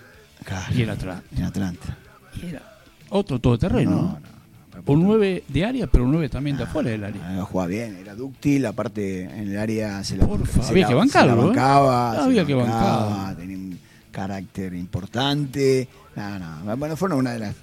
[0.48, 1.24] Claro, y en Atlanta.
[1.36, 1.98] en Atlanta.
[2.42, 2.62] Era
[3.10, 3.92] otro todoterreno.
[3.92, 4.20] No, ¿no?
[4.20, 4.38] no.
[4.86, 7.22] Un 9 de área, pero un 9 también de afuera del área.
[7.42, 10.88] Ah, jugaba bien, era dúctil, aparte en el área se la, Porfa, se había la-
[10.88, 13.36] que se bancarlo, la bancaba, Había que bancarlo.
[13.38, 13.80] tenía un
[14.12, 15.88] carácter importante.
[16.16, 17.56] No, no, bueno, fueron una de las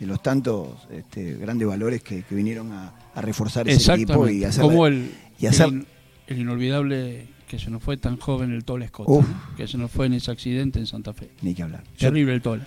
[0.00, 4.42] de los tantos este, grandes valores que, que vinieron a, a reforzar ese equipo y
[4.44, 5.86] hacer Como el, y hacer- el,
[6.26, 9.28] el inolvidable que se nos fue tan joven el Tole Scott, Uf.
[9.28, 9.56] ¿no?
[9.56, 11.30] que se nos fue en ese accidente en Santa Fe.
[11.42, 11.84] ni que hablar.
[11.96, 12.62] Yo, Terrible el Tole.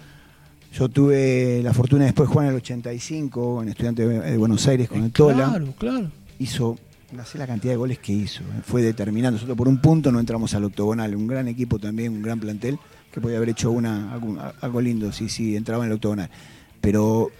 [0.73, 4.67] yo tuve la fortuna de después de jugar en el 85 en Estudiante de Buenos
[4.67, 5.49] Aires con el Tola.
[5.49, 6.11] Claro, claro.
[6.39, 6.77] hizo,
[7.11, 9.33] no sé la cantidad de goles que hizo, eh, fue determinante.
[9.35, 12.77] Nosotros por un punto no entramos al octogonal, un gran equipo también, un gran plantel,
[13.11, 14.13] que podía haber hecho una,
[14.61, 16.29] algo lindo si sí, entraba en el octogonal.
[16.79, 17.31] Pero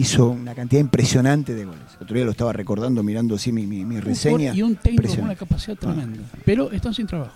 [0.00, 1.82] hizo una cantidad impresionante de goles.
[1.98, 4.52] El otro día lo estaba recordando, mirando así mi, mi, mi reseña.
[4.52, 6.22] jugador Y un técnico con una capacidad tremenda.
[6.44, 7.34] Pero están sin trabajo.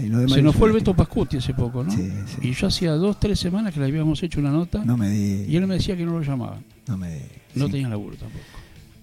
[0.00, 0.94] Y demás Se nos fue el Beto.
[0.94, 1.90] Pascuti hace poco, ¿no?
[1.90, 2.48] Sí, sí.
[2.48, 5.44] Y yo hacía dos, tres semanas que le habíamos hecho una nota No me y
[5.46, 5.56] di.
[5.56, 6.62] él me decía que no lo llamaban.
[6.86, 7.20] No me di.
[7.56, 7.72] No sí.
[7.72, 8.44] tenía laburo tampoco.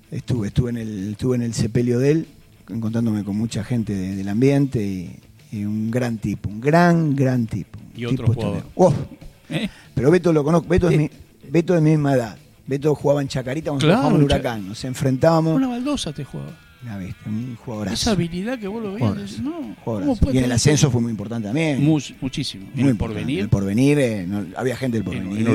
[0.10, 2.28] Estuve, estuve en el, estuve en el sepelio de él,
[2.70, 5.20] encontrándome con mucha gente de- del ambiente y,
[5.52, 7.78] y un gran tipo, un gran, gran tipo.
[7.94, 8.58] Y otro tipo jugador.
[8.66, 8.72] extraordinario.
[8.76, 9.54] ¡Oh!
[9.54, 9.70] ¿Eh?
[9.94, 10.98] Pero Beto lo conozco, Beto es, Eh.
[10.98, 11.10] mi,
[11.52, 12.38] Beto es mi misma edad.
[12.68, 14.68] Beto jugaba en Chacarita cuando Claro, jugábamos en Huracán.
[14.68, 15.56] Nos enfrentábamos.
[15.56, 16.52] Una baldosa te jugaba.
[16.84, 17.94] Una bestia, un jugadorazo.
[17.96, 19.84] Esa habilidad que vos lo veías, no, jugadorazo.
[19.84, 21.84] ¿cómo puede Y en el ascenso fue muy importante también.
[21.84, 22.68] Mu- muchísimo.
[22.74, 23.40] Muy en el porvenir.
[23.40, 25.48] En el porvenir, eh, no- había gente del En- porvenir.
[25.48, 25.54] en.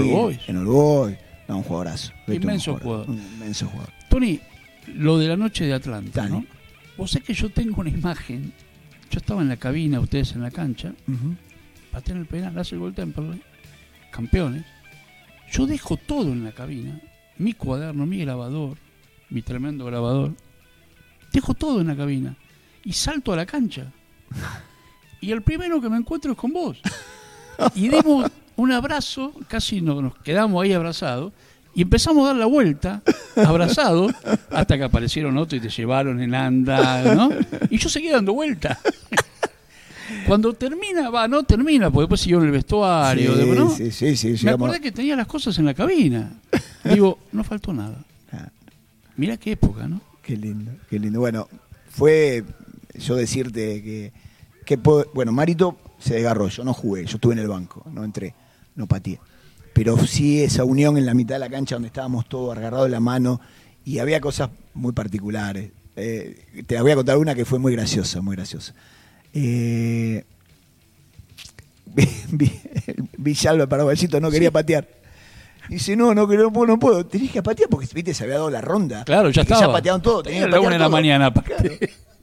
[0.49, 1.19] En All Boys.
[1.49, 2.13] No, un jugadorazo.
[2.27, 3.11] Beto, Inmenso un jugador.
[3.11, 3.93] Un inmenso jugador.
[4.09, 4.41] Tony,
[4.95, 6.29] lo de la noche de Atlanta.
[6.29, 6.45] ¿no?
[6.97, 8.53] Vos sabés que yo tengo una imagen.
[9.11, 11.35] Yo estaba en la cabina, ustedes en la cancha, Ujú.
[11.91, 13.41] patean el penal, hace el gol Temperley,
[14.13, 14.65] campeones.
[15.51, 17.01] Yo dejo todo en la cabina,
[17.39, 18.77] mi cuaderno, mi grabador,
[19.31, 20.33] mi tremendo grabador.
[21.33, 22.37] Dejo todo en la cabina
[22.85, 23.87] y salto a la cancha.
[25.21, 26.79] Y el primero que me encuentro es con vos.
[27.75, 31.33] Y dimos un abrazo, casi no- nos quedamos ahí abrazados,
[31.75, 33.03] y empezamos a dar la vuelta,
[33.37, 34.13] abrazados,
[34.51, 37.31] hasta que aparecieron otros y te llevaron en anda, ¿no?
[37.71, 38.79] Y yo seguí dando vuelta.
[40.27, 43.71] Cuando termina, va, no termina, porque después siguió en el vestuario, Sí, ¿no?
[43.71, 46.33] sí, sí, sí, Me llegamos- acordé que tenía las cosas en la cabina.
[46.85, 47.97] Digo, no faltó nada.
[49.17, 50.01] Mirá qué época, ¿no?
[50.23, 51.21] Qué lindo, qué lindo.
[51.21, 51.49] Bueno,
[51.91, 52.45] fue
[52.95, 54.13] yo decirte que,
[54.65, 58.03] que puedo- bueno, Marito se desgarró, yo no jugué, yo estuve en el banco, no
[58.05, 58.35] entré,
[58.77, 59.19] no pateé.
[59.75, 62.91] Pero sí esa unión en la mitad de la cancha donde estábamos todos agarrados de
[62.93, 63.41] la mano
[63.85, 65.71] y había cosas muy particulares.
[65.97, 68.75] Eh, te voy a contar una que fue muy graciosa, muy graciosa.
[69.35, 70.25] Eh,
[72.33, 72.61] Vi-
[73.19, 74.87] Villalba Paraguayito no quería patear.
[75.69, 77.07] Dice, no, no, no puedo, no puedo.
[77.07, 79.05] Tenés que patear porque, viste, se había dado la ronda.
[79.05, 79.61] Claro, ya estaba.
[79.61, 80.23] Ya patearon todo.
[80.23, 81.33] Tenía la una de la mañana.
[81.33, 81.71] Claro.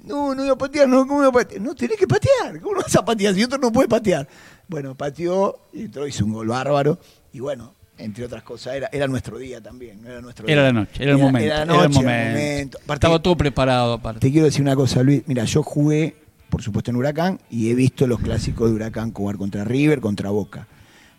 [0.04, 1.62] No, no iba a patear, no, ¿cómo iba a patear?
[1.62, 2.60] No, tenés que patear.
[2.62, 4.28] ¿Cómo no vas a patear si otro no puede patear?
[4.68, 6.98] Bueno, pateó entró, hizo un gol bárbaro.
[7.34, 10.06] Y bueno, entre otras cosas, era, era nuestro día también.
[10.06, 11.46] Era, nuestro Era la noche, era el momento.
[11.46, 12.10] Era, la era el noche, momento.
[12.12, 12.78] era el momento.
[12.84, 14.20] Aparte, Estaba todo preparado, aparte.
[14.22, 15.24] te quiero decir una cosa, Luis.
[15.26, 16.16] Mira, yo jugué,
[16.50, 20.30] por supuesto, en Huracán y he visto los clásicos de Huracán jugar contra River, contra
[20.30, 20.68] Boca.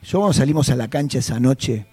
[0.02, 1.86] Yo cuando salimos a la cancha esa noche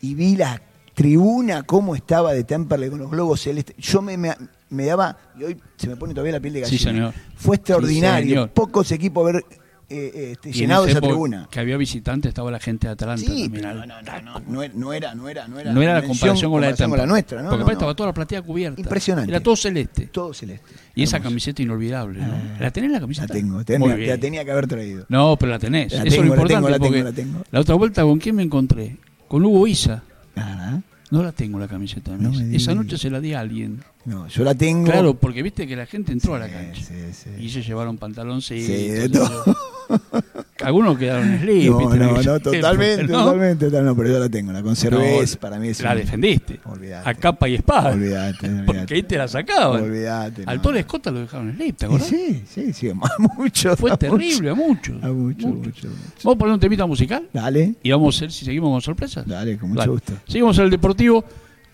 [0.00, 0.60] y vi la
[0.94, 4.34] tribuna cómo estaba de Temperley con los globos celestes, yo me, me,
[4.70, 6.90] me daba, y hoy se me pone todavía la piel de Sí, gallina.
[6.92, 7.14] señor.
[7.36, 8.22] Fue extraordinario.
[8.24, 8.50] Sí, señor.
[8.50, 9.44] Pocos equipos haber
[9.90, 11.48] eh, este, llenado esa tribuna.
[11.50, 13.62] Que había visitantes, estaba la gente de Atlanta Sí, también.
[13.64, 16.02] no, no, no, no, no era, no era, no era, no era, No era la
[16.06, 17.50] comparación con la de con la nuestra, ¿no?
[17.50, 18.80] Porque no, estaba toda la platea cubierta.
[18.80, 19.30] Impresionante.
[19.30, 20.06] Era todo celeste.
[20.06, 20.64] todo celeste.
[20.94, 22.26] Y esa camiseta inolvidable, ¿no?
[22.34, 23.26] Eh, ¿La tenés la camiseta?
[23.34, 25.06] La tengo, la tenía que haber traído.
[25.08, 25.92] No, pero la tenés.
[25.92, 26.70] La Eso tengo, es lo importante.
[26.70, 27.42] la tengo, porque la tengo.
[27.50, 28.96] la otra vuelta, ¿con quién me encontré?
[29.28, 30.02] Con Hugo Isa.
[30.36, 32.16] Ah, No la tengo la camiseta.
[32.16, 33.82] No Esa noche se la di a alguien.
[34.04, 34.84] No, yo la tengo.
[34.90, 36.82] Claro, porque viste que la gente entró a la cancha.
[36.82, 37.30] sí, sí.
[37.38, 38.66] Y se llevaron pantaloncitos.
[38.66, 39.44] Sí, de todo.
[40.62, 41.70] Algunos quedaron slip.
[41.70, 43.18] No, no, no, totalmente, ¿no?
[43.24, 43.64] totalmente.
[43.66, 45.96] total- No, pero yo la tengo, la conservé, No, es- para mí es La un-
[45.98, 46.60] defendiste.
[46.64, 47.08] Olvídate.
[47.08, 47.90] A capa y espada.
[47.92, 48.48] Olvídate.
[48.66, 49.82] Porque ahí te la sacaban.
[49.84, 50.44] Olvídate.
[50.46, 50.70] Al no.
[50.76, 52.06] Escota lo dejaron slip, ¿te acordás?
[52.08, 53.76] Sí, sí, sí, a mucho.
[53.76, 54.94] Fue a terrible, a muchos.
[54.96, 55.06] mucho.
[55.06, 55.88] A mucho, mucho, mucho.
[56.24, 59.26] Vamos a poner un temita musical Dale, y vamos a ver si seguimos con sorpresas.
[59.26, 59.92] dale, con mucho Dale.
[59.92, 60.12] gusto.
[60.26, 61.24] Seguimos en el Deportivo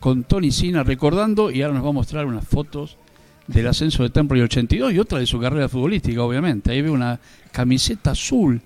[0.06, 2.96] con Tony Sina recordando y ahora nos va a mostrar unas fotos
[3.48, 6.70] del ascenso de Temple 82 y otra de su carrera futbolística, obviamente.
[6.70, 7.18] Ahí veo una
[7.50, 8.62] camiseta azul.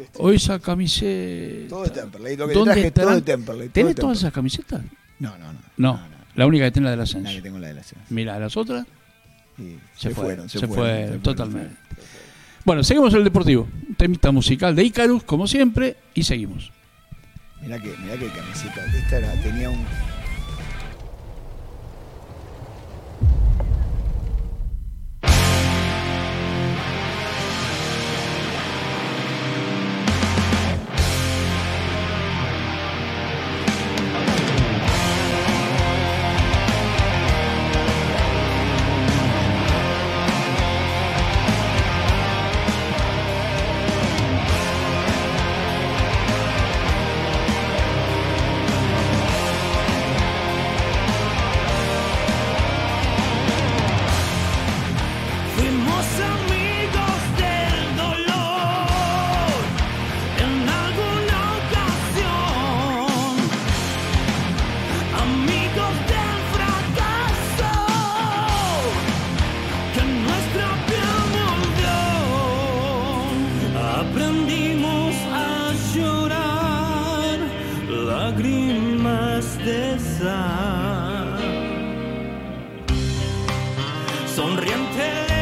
[0.00, 1.68] Este- O esa camiseta.
[1.68, 2.36] todo de Temperley.
[2.36, 3.24] Lo que ¿Dónde traje todo de estarán?
[3.24, 3.66] Temperley.
[3.66, 4.82] todo ¿Tenés de todas esas camisetas?
[5.18, 5.58] No, no, no.
[5.78, 6.00] No,
[6.36, 7.28] la única que tiene la del ascenso.
[7.28, 8.02] La que tengo la de la cena.
[8.10, 8.86] Mira, las otras
[9.56, 11.74] Sí, se, fueron, se, fueron, fueron, totalmente.
[12.64, 13.66] Bueno, seguimos en el Deportivo.
[13.88, 16.70] Un temita musical de Icarus, como siempre, y seguimos.
[17.62, 18.86] Mirá que, mirá que camiseta.
[18.96, 19.84] Esta era, tenía un.
[84.68, 85.37] Sonriente el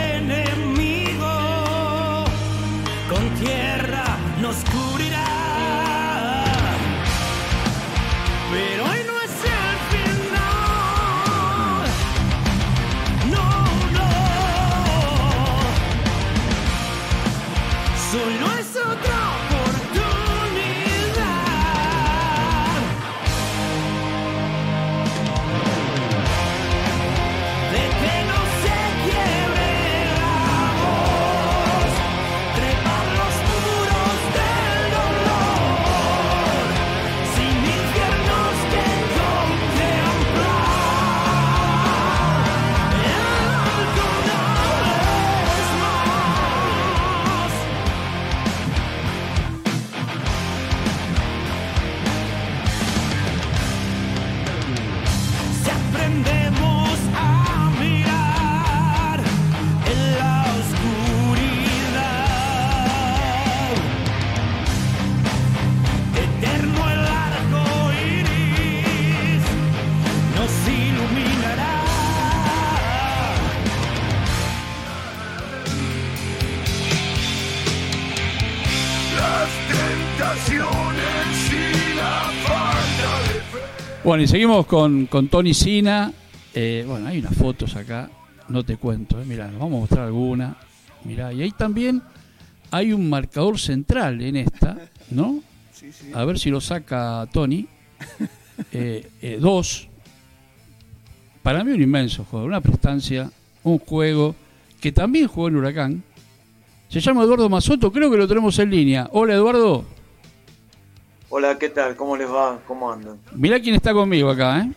[84.07, 86.13] Bueno, y seguimos con, con Tony Sina.
[86.55, 88.09] Eh, bueno, hay unas fotos acá,
[88.49, 89.21] no te cuento.
[89.21, 89.25] Eh.
[89.27, 90.57] Mirá, nos vamos a mostrar alguna.
[91.03, 92.01] Mirá, y ahí también
[92.71, 94.79] hay un marcador central en esta,
[95.11, 95.43] ¿no?
[96.15, 97.67] A ver si lo saca Tony.
[98.73, 99.89] Eh, eh, dos.
[101.43, 103.29] Para mí un inmenso juego, una prestancia,
[103.65, 104.37] un juego
[104.81, 106.05] que también jugó en Huracán.
[106.89, 109.11] Se llama Eduardo Mazoto, creo que lo tenemos en línea.
[109.13, 109.85] Hola Eduardo,
[111.29, 111.97] Hola, ¿qué tal?
[111.97, 112.61] ¿Cómo les va?
[112.69, 113.19] ¿Cómo andan?
[113.33, 114.73] mirá quién está conmigo acá, ¿eh?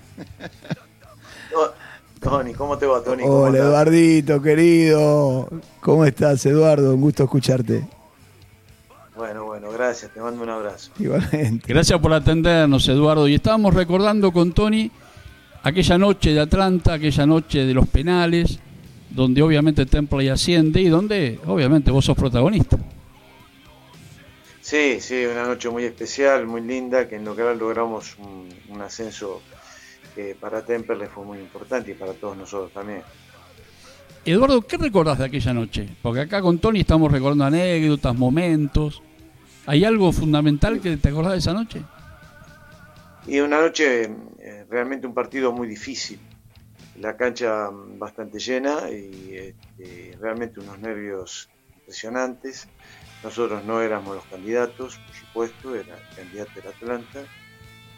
[2.19, 3.23] Tony, ¿cómo te va, Tony?
[3.23, 3.65] ¿Cómo Hola andás?
[3.65, 5.47] Eduardito, querido.
[5.79, 6.95] ¿Cómo estás, Eduardo?
[6.95, 7.87] Un gusto escucharte.
[9.15, 10.91] Bueno, bueno, gracias, te mando un abrazo.
[10.99, 11.71] Igualmente.
[11.71, 13.27] Gracias por atendernos, Eduardo.
[13.27, 14.91] Y estábamos recordando con Tony
[15.61, 18.59] aquella noche de Atlanta, aquella noche de los penales,
[19.09, 22.77] donde obviamente Temple asciende y donde obviamente vos sos protagonista.
[24.69, 28.81] Sí, sí, una noche muy especial, muy linda, que en lo que logramos un, un
[28.83, 29.41] ascenso
[30.13, 33.01] que para Temperley fue muy importante y para todos nosotros también.
[34.23, 35.89] Eduardo, ¿qué recordás de aquella noche?
[36.03, 39.01] Porque acá con Tony estamos recordando anécdotas, momentos.
[39.65, 41.81] ¿Hay algo fundamental que te acordás de esa noche?
[43.25, 44.03] Y una noche,
[44.37, 46.19] eh, realmente un partido muy difícil.
[46.99, 52.67] La cancha mm, bastante llena y este, realmente unos nervios impresionantes.
[53.23, 57.23] Nosotros no éramos los candidatos, por supuesto, era el candidato era Atlanta.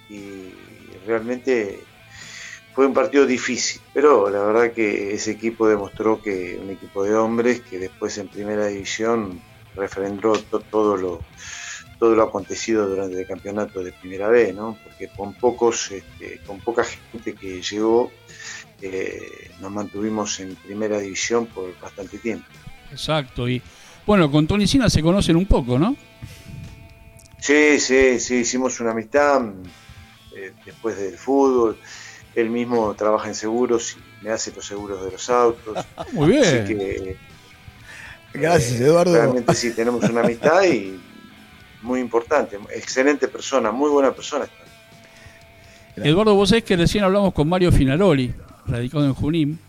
[0.10, 0.50] Y
[1.06, 1.80] realmente
[2.74, 7.16] fue un partido difícil, pero la verdad que ese equipo demostró que un equipo de
[7.16, 9.42] hombres que después en primera división
[9.76, 11.22] refrendó to- todo lo
[12.00, 14.76] todo lo acontecido durante el campeonato de primera vez, ¿no?
[14.84, 18.12] Porque con pocos, este, con poca gente que llegó,
[18.82, 22.48] eh, nos mantuvimos en primera división por bastante tiempo.
[22.92, 23.48] Exacto.
[23.48, 23.62] Y
[24.06, 25.96] bueno, con Tony Sina se conocen un poco, ¿no?
[27.40, 29.42] Sí, sí, sí, hicimos una amistad
[30.36, 31.78] eh, después del fútbol.
[32.36, 35.86] Él mismo trabaja en seguros y me hace los seguros de los autos.
[36.14, 36.44] Muy bien.
[36.44, 37.18] Así que
[38.34, 39.14] Gracias, eh, Eduardo.
[39.14, 41.00] Realmente sí, tenemos una amistad y
[41.82, 42.58] muy importante.
[42.74, 44.46] Excelente persona, muy buena persona.
[45.96, 48.34] Eduardo, vos sabés que recién hablamos con Mario Finaroli,
[48.66, 49.60] radicado en Junín,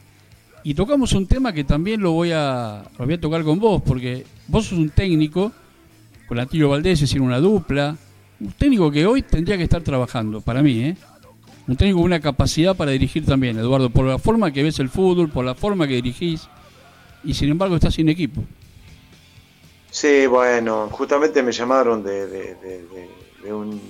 [0.65, 3.83] y tocamos un tema que también lo voy a, lo voy a tocar con vos,
[3.85, 5.53] porque vos sos un técnico,
[6.29, 7.97] con Antilio Valdés hicieron una dupla,
[8.41, 10.97] un técnico que hoy tendría que estar trabajando, para mí, ¿eh?
[11.69, 14.89] Un técnico con una capacidad para dirigir también, Eduardo, por la forma que ves el
[14.89, 16.49] fútbol, por la forma que dirigís,
[17.25, 18.43] y sin embargo estás sin equipo.
[19.91, 23.81] Sí, bueno, justamente me llamaron de- de un...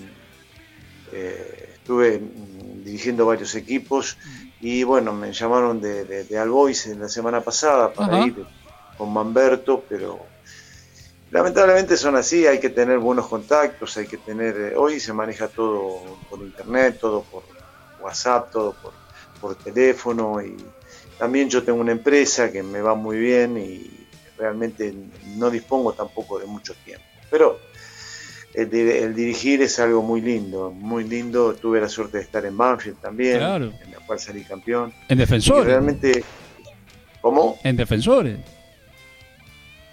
[1.13, 4.17] eh, estuve mm, dirigiendo varios equipos
[4.63, 8.47] y bueno, me llamaron de, de, de Albois en la semana pasada para ir
[8.97, 10.21] con Manberto, pero
[11.33, 14.57] lamentablemente son así, hay que tener buenos contactos, hay que tener...
[14.57, 17.43] eh, hoy se maneja todo por internet, todo por
[18.01, 18.93] WhatsApp, todo por,
[19.41, 20.57] por teléfono y
[21.19, 24.07] también yo tengo una empresa que me va muy bien y
[24.39, 24.95] realmente
[25.37, 27.05] no dispongo tampoco de mucho tiempo.
[27.29, 27.59] Pero
[28.55, 31.55] el, el dirigir es algo muy lindo, muy lindo.
[31.55, 33.73] Tuve la suerte de estar en Banfield también, Claro.
[33.85, 34.93] en la cual salí campeón.
[35.09, 35.65] En Y defensores.
[35.67, 36.25] realmente,
[37.21, 37.59] ¿cómo?
[37.65, 38.39] En defensores.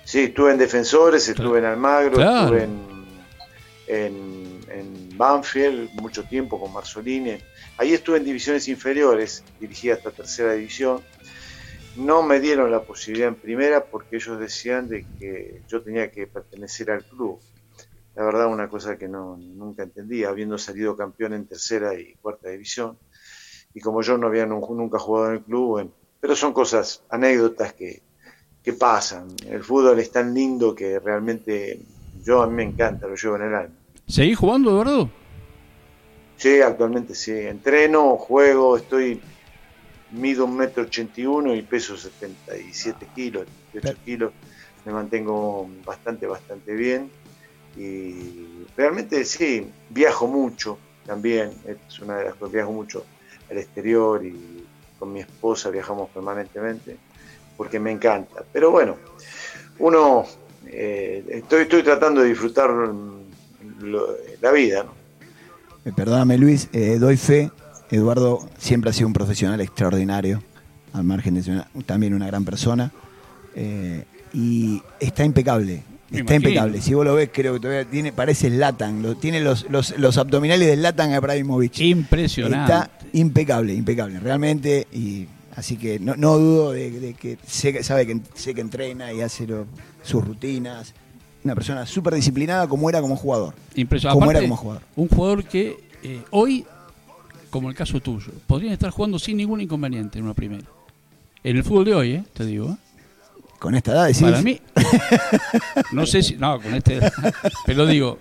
[0.04, 2.58] Sí, estuve en Defensores, estuve en Almagro, Claro.
[2.58, 2.80] estuve en,
[3.88, 7.38] en, en Banfield, mucho tiempo con Marzolini.
[7.78, 11.02] Ahí estuve en divisiones inferiores, dirigí hasta tercera división.
[11.96, 16.26] No me dieron la posibilidad en primera porque ellos decían de que yo tenía que
[16.28, 17.40] pertenecer al club.
[18.20, 22.50] La verdad, una cosa que no, nunca entendí, habiendo salido campeón en tercera y cuarta
[22.50, 23.00] división.
[23.74, 27.02] Y como yo no había nu- nunca jugado en el club, bueno, pero son cosas,
[27.10, 28.02] anécdotas que,
[28.62, 29.28] que pasan.
[29.50, 31.80] El fútbol es tan lindo que realmente
[32.26, 33.76] yo a mí me encanta, lo llevo en el alma.
[34.06, 35.10] ¿Seguís jugando, Eduardo?
[36.36, 37.32] Sí, actualmente sí.
[37.32, 39.22] Entreno, juego, estoy.
[40.12, 44.34] Mido un metro ochenta y uno y peso 77 kilos, 78 kilos.
[44.84, 47.10] Me mantengo bastante, bastante bien.
[47.80, 51.52] Y realmente sí, viajo mucho también.
[51.66, 53.06] Es una de las cosas, viajo mucho
[53.50, 54.66] al exterior y
[55.00, 56.98] con mi esposa viajamos permanentemente
[57.56, 58.44] porque me encanta.
[58.52, 58.98] Pero bueno,
[59.80, 60.26] uno.
[60.68, 62.70] eh, estoy, estoy tratando de disfrutar
[64.42, 64.86] la vida.
[65.86, 67.50] Eh, Perdóname Luis, eh, doy fe.
[67.92, 70.44] Eduardo siempre ha sido un profesional extraordinario,
[70.94, 72.92] al margen de ser también una gran persona.
[73.56, 75.82] eh, y está impecable.
[76.12, 76.82] Está impecable.
[76.82, 79.02] Si vos lo ves, creo que todavía tiene, parece Latan.
[79.02, 81.80] Lo, tiene los, los, los abdominales del Latan Abramovich.
[81.82, 82.74] Impresionante.
[82.74, 84.88] Está impecable, impecable, realmente.
[84.92, 88.62] Y así que no, no dudo de, de que sé que sabe que sé que
[88.62, 89.68] entrena y hace lo-
[90.04, 90.94] sus rutinas.
[91.44, 93.54] Una persona súper disciplinada como era como jugador.
[93.76, 94.16] Impresionante.
[94.20, 94.84] Como Aparte, era como jugador.
[94.96, 96.66] Un jugador que eh, hoy,
[97.50, 100.66] como el caso tuyo, podrían estar jugando sin ningún inconveniente en una primera.
[101.44, 102.72] En el fútbol de hoy, eh, te digo.
[102.72, 102.76] ¿eh?
[103.60, 104.22] Con esta edad decís.
[104.22, 104.60] Para mí,
[105.92, 106.36] no sé si.
[106.38, 107.00] No, con este.
[107.66, 108.18] Pero digo,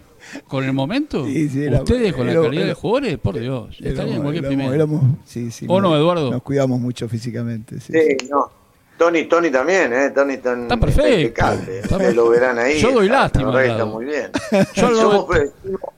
[0.46, 3.76] con el momento, Sí, sí, era- ustedes con la calidad era- de jugadores, por Dios,
[3.80, 6.30] estarían en cualquier éramos- sí, sí, ¿O no, nos- Eduardo?
[6.32, 7.80] Nos cuidamos mucho físicamente.
[7.80, 8.28] sí, Sí, sí.
[8.30, 8.50] no.
[8.98, 10.10] Tony, Tony también, ¿eh?
[10.10, 11.20] Tony tan, Está perfecto.
[11.20, 11.78] impecable.
[11.78, 12.80] Está lo verán ahí.
[12.80, 13.70] Yo doy está- lástima, claro.
[13.72, 14.30] Está muy bien.
[14.74, 15.26] Yo somos,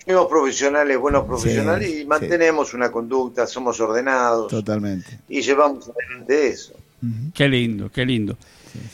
[0.07, 5.19] somos profesionales, buenos profesionales Sí, y mantenemos una conducta, somos ordenados Totalmente.
[5.31, 6.75] y llevamos adelante eso.
[7.33, 8.37] Qué lindo, qué lindo.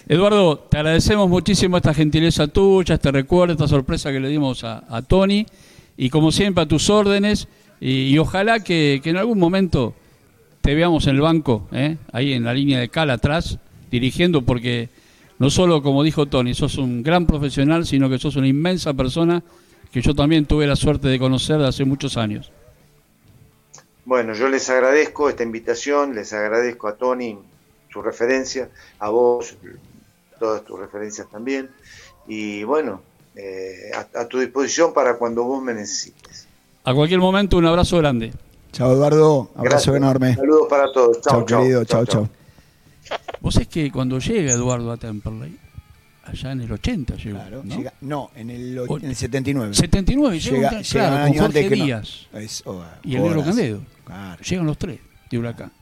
[0.08, 5.02] Eduardo, te agradecemos muchísimo esta gentileza tuya, este recuerdo, esta sorpresa que le dimos a,
[5.02, 5.46] Tony.
[5.96, 7.48] Y como siempre, a tus órdenes.
[7.80, 9.94] Y, ojalá que, que en algún momento
[10.60, 11.96] te veamos en el banco, ¿eh?
[12.12, 13.58] ahí en la línea de cal atrás,
[13.90, 14.88] dirigiendo, porque
[15.38, 19.42] no solo, como dijo Tony, sos un gran profesional, sino que sos una inmensa persona
[19.92, 22.50] que yo también tuve la suerte de conocer de hace muchos años.
[24.04, 27.38] Bueno, yo les agradezco esta invitación, les agradezco a Tony
[27.96, 28.68] su referencia,
[28.98, 29.56] a vos
[30.38, 31.70] todas tus referencias también.
[32.28, 33.00] Y bueno,
[33.34, 36.46] eh, a, a tu disposición para cuando vos me necesites.
[36.84, 38.32] A cualquier momento, un abrazo grande.
[38.72, 39.50] Chao, Eduardo.
[39.56, 39.96] Abrazo Gracias.
[39.96, 40.34] enorme.
[40.34, 41.20] Saludos para todos.
[41.22, 41.84] Chao, querido.
[41.86, 42.28] Chao, chao.
[43.40, 45.56] Vos sabés que cuando llega Eduardo a Temperley,
[46.24, 47.76] allá en el 80 llegó, Claro, ¿no?
[47.76, 49.74] llega- no, en el, O- en el 79.
[49.74, 52.62] 79 llega, Llega, un- llega claro, un con año Jorge antes que no- Díaz Es,
[52.66, 53.42] oh, y el negro.
[53.44, 53.80] Candedo.
[54.04, 54.42] Claro.
[54.42, 54.98] Llegan los tres
[55.30, 55.72] de Huracán.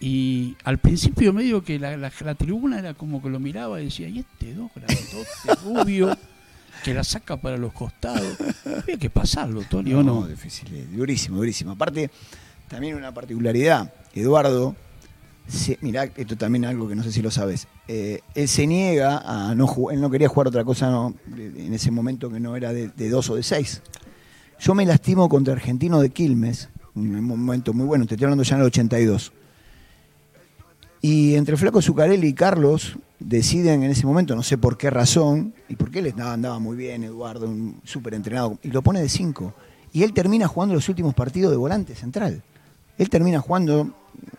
[0.00, 3.86] Y al principio medio que la, la- la tribuna era como que lo miraba y
[3.86, 6.16] decía, y este dos grandote rubio
[6.84, 8.36] que la saca para los costados.
[8.64, 10.26] Había que pasarlo, Tony, ¿o no?
[10.28, 11.72] difícil, eh, durísimo, durísimo.
[11.72, 12.10] Aparte,
[12.68, 14.76] también una particularidad, Eduardo,
[15.48, 18.66] se, mirá, esto también es algo que no sé si lo sabes, eh, él se
[18.68, 22.38] niega a no jugar, él no quería jugar otra cosa no, en ese momento que
[22.38, 23.82] no era de, de dos o de seis.
[24.60, 28.54] Yo me lastimo contra Argentino de Quilmes, un momento muy bueno, te estoy hablando ya
[28.56, 29.32] en el 82.
[31.00, 35.54] Y entre Flaco Zucarelli y Carlos deciden en ese momento, no sé por qué razón,
[35.68, 39.08] y porque él andaba, andaba muy bien, Eduardo, un súper entrenado, y lo pone de
[39.08, 39.54] 5.
[39.92, 42.42] Y él termina jugando los últimos partidos de volante central.
[42.98, 43.90] Él termina jugando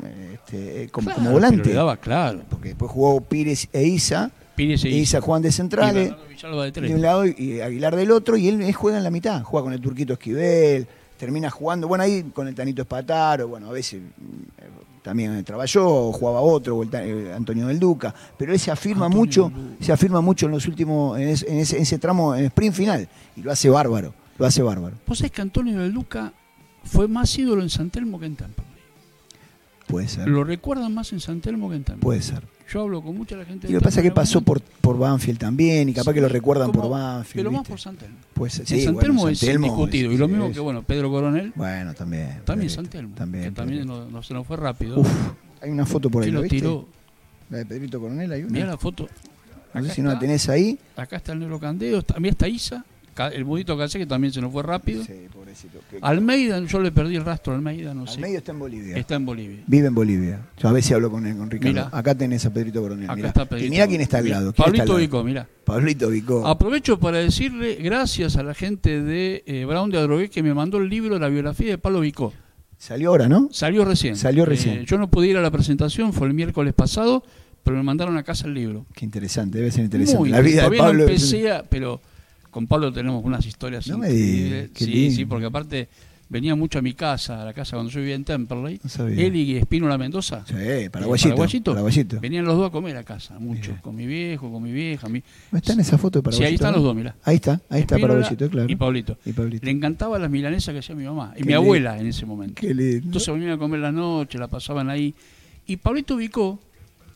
[0.03, 1.73] eh, este, eh, como, Claro, como volante.
[1.73, 2.41] daba claro.
[2.49, 4.31] Porque después jugó Pires e Isa.
[4.55, 8.11] Pires e e Isa juegan de centrales Y de de un lado y- Aguilar del
[8.11, 10.85] otro, y él, él juega en la mitad, juega con el Turquito Esquivel,
[11.17, 14.69] termina jugando, bueno, ahí con el Tanito Espataro, bueno, a veces eh,
[15.01, 19.91] también trabajó, jugaba otro, eh, Antonio del Duca, pero él se afirma Antonio mucho, se
[19.91, 22.75] afirma mucho en los últimos, en ese, en ese- en ese tramo, en el sprint
[22.75, 24.95] final, y lo hace bárbaro, lo hace bárbaro.
[25.07, 26.33] Vos sabés que Antonio del Duca
[26.83, 28.68] fue más ídolo en San Telmo que en Temperley.
[29.89, 32.03] Puede ser, Lo recuerdan más en San Telmo que en Temperley.
[32.03, 32.43] puede ser.
[32.71, 34.97] Yo hablo con mucha la gente Y lo que pasa es que pasó por, por
[34.99, 37.35] Banfield también, y capaz que lo Sí, recuerdan como- por Banfield.
[37.39, 37.71] Pero más ¿viste?
[37.71, 38.15] por San Telmo.
[38.35, 40.09] Puede ser, en sí, San Telmo es Telmo indiscutido.
[40.11, 42.41] es- y lo mismo es- que, bueno, Pedro Coronel, Bueno, también.
[42.45, 43.15] también San Telmo.
[43.15, 44.05] También, que también Pedrito.
[44.05, 44.99] no, no se nos fue rápido.
[44.99, 45.09] Uf,
[45.61, 46.57] hay una foto por ahí, ¿lo viste?
[46.57, 46.87] tiró.
[47.49, 48.51] La de Pedrito Coronel hay una.
[48.51, 49.09] Mirá la foto.
[49.73, 50.77] no sé si no la tenés ahí.
[50.95, 52.85] Acá está el negro Candeo, también está Isa,
[53.27, 55.03] el mudito Casé que también se nos fue rápido.
[55.03, 55.79] Sí, pobrecito.
[56.01, 58.15] Almeida, yo le perdí el rastro a Almeida, no sé.
[58.15, 58.97] Almeida está en Bolivia.
[58.97, 59.63] Está en Bolivia.
[59.67, 60.39] Vive en Bolivia.
[60.57, 61.89] Yo a veces hablo con, él, con Ricardo.
[61.91, 63.05] Acá tenés a Pedrito Coronel.
[63.05, 63.27] Acá mirá.
[63.27, 63.73] está Pedrito.
[63.75, 64.53] Y quién está al lado.
[64.53, 64.95] ¿Quién está Pablito?
[64.95, 65.47] Vico, mira.
[65.65, 66.47] Pablito Vico.
[66.47, 70.77] Aprovecho para decirle gracias a la gente de eh, Brown de Adrogué que me mandó
[70.77, 72.33] el libro de la biografía de Pablo Vicó.
[72.77, 73.49] Salió ahora, ¿no?
[73.51, 74.15] Salió recién.
[74.15, 74.85] Salió Eh, recién.
[74.85, 77.23] yo no pude ir a la presentación, fue el miércoles pasado,
[77.63, 78.85] pero me mandaron a casa el libro.
[78.95, 80.19] Qué interesante, debe ser interesante.
[80.19, 80.99] Muy la vida de Pablo.
[81.03, 82.01] no empecé a- pero
[82.59, 84.69] con Pablo tenemos unas historias No me increíbles.
[84.73, 85.15] qué sí, lindo.
[85.15, 85.87] sí, porque aparte
[86.27, 88.79] venía mucho a mi casa, a la casa cuando yo vivía en Temperley.
[88.97, 89.07] No.
[89.07, 90.43] Él y Espínola Mendoza.
[90.45, 91.29] Sí, eh, paraguayito.
[91.29, 92.19] paraguayito, paraguayito.
[92.19, 93.75] Venían los dos a comer a casa, mucho.
[93.81, 95.07] Con mi viejo, con mi vieja.
[95.07, 95.23] Mi...
[95.51, 96.47] ¿No está en esa foto de Sí, paraguayito?
[96.49, 96.77] ahí están no?
[96.77, 97.15] los dos, mirá.
[97.23, 98.69] Ahí está, ahí está Espínola paraguayito, claro.
[98.69, 99.17] Y Pablito.
[99.25, 99.65] Y Pablito.
[99.65, 101.61] Le encantaban las milanesas que hacía mi mamá y Qué mi lindo.
[101.61, 102.55] abuela en ese momento.
[102.59, 103.05] Qué lindo.
[103.07, 105.15] Entonces venían a comer la noche, la pasaban ahí.
[105.65, 106.59] Y Pablito Vicó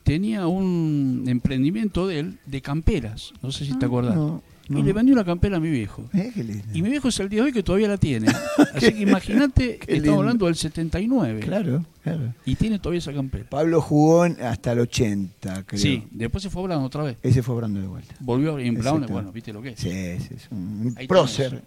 [0.04, 3.32] tenía un emprendimiento de él de camperas.
[3.44, 4.14] No sé si te acordás.
[4.14, 4.80] Ah, no, no.
[4.80, 6.09] Y le vendió una campera a mi viejo.
[6.14, 6.64] Eh, qué lindo.
[6.74, 8.28] Y mi viejo es el día de hoy que todavía la tiene.
[8.74, 9.93] Así que imagínate lindo.
[9.93, 11.39] estamos hablando del 79.
[11.41, 12.34] Claro, claro.
[12.45, 13.45] Y tiene todavía esa campera.
[13.49, 15.80] Pablo jugó hasta el 80, creo.
[15.82, 17.18] Sí, después se fue a Brown otra vez.
[17.24, 18.16] Ese fue Brando de vuelta.
[18.20, 19.80] Volvió en Brown, bueno, viste lo que es.
[19.80, 19.89] Sí,
[20.20, 21.61] sí, es un Ahí prócer.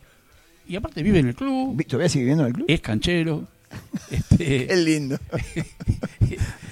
[0.69, 2.67] Y aparte vive en el club, ¿Todavía sigue viviendo en el club?
[2.69, 3.47] es canchero,
[4.11, 5.17] este, Qué lindo.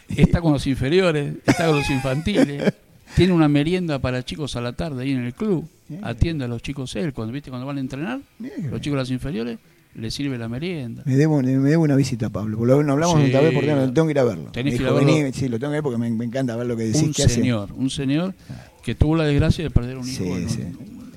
[0.08, 2.72] está con los inferiores, está con los infantiles,
[3.16, 6.04] tiene una merienda para chicos a la tarde ahí en el club, Bien.
[6.04, 9.10] atiende a los chicos él, cuando viste cuando van a entrenar, los chicos de las
[9.10, 9.58] inferiores,
[9.94, 11.02] le sirve la merienda.
[11.06, 12.58] Me debo, me debo una visita, Pablo.
[12.58, 13.28] Por lo no hablamos Sí.
[13.28, 14.50] otra vez porque no, tengo que ir a verlo.
[14.50, 15.32] Tenés Me que ir a verlo.
[15.32, 17.22] Sí, lo tengo que ver porque me, me encanta ver lo que decís un que
[17.22, 17.34] hace.
[17.36, 18.34] señor, un señor
[18.82, 20.62] que tuvo la desgracia de perder un hijo Sí, sí.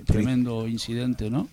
[0.07, 1.47] Un tremendo incidente, ¿no?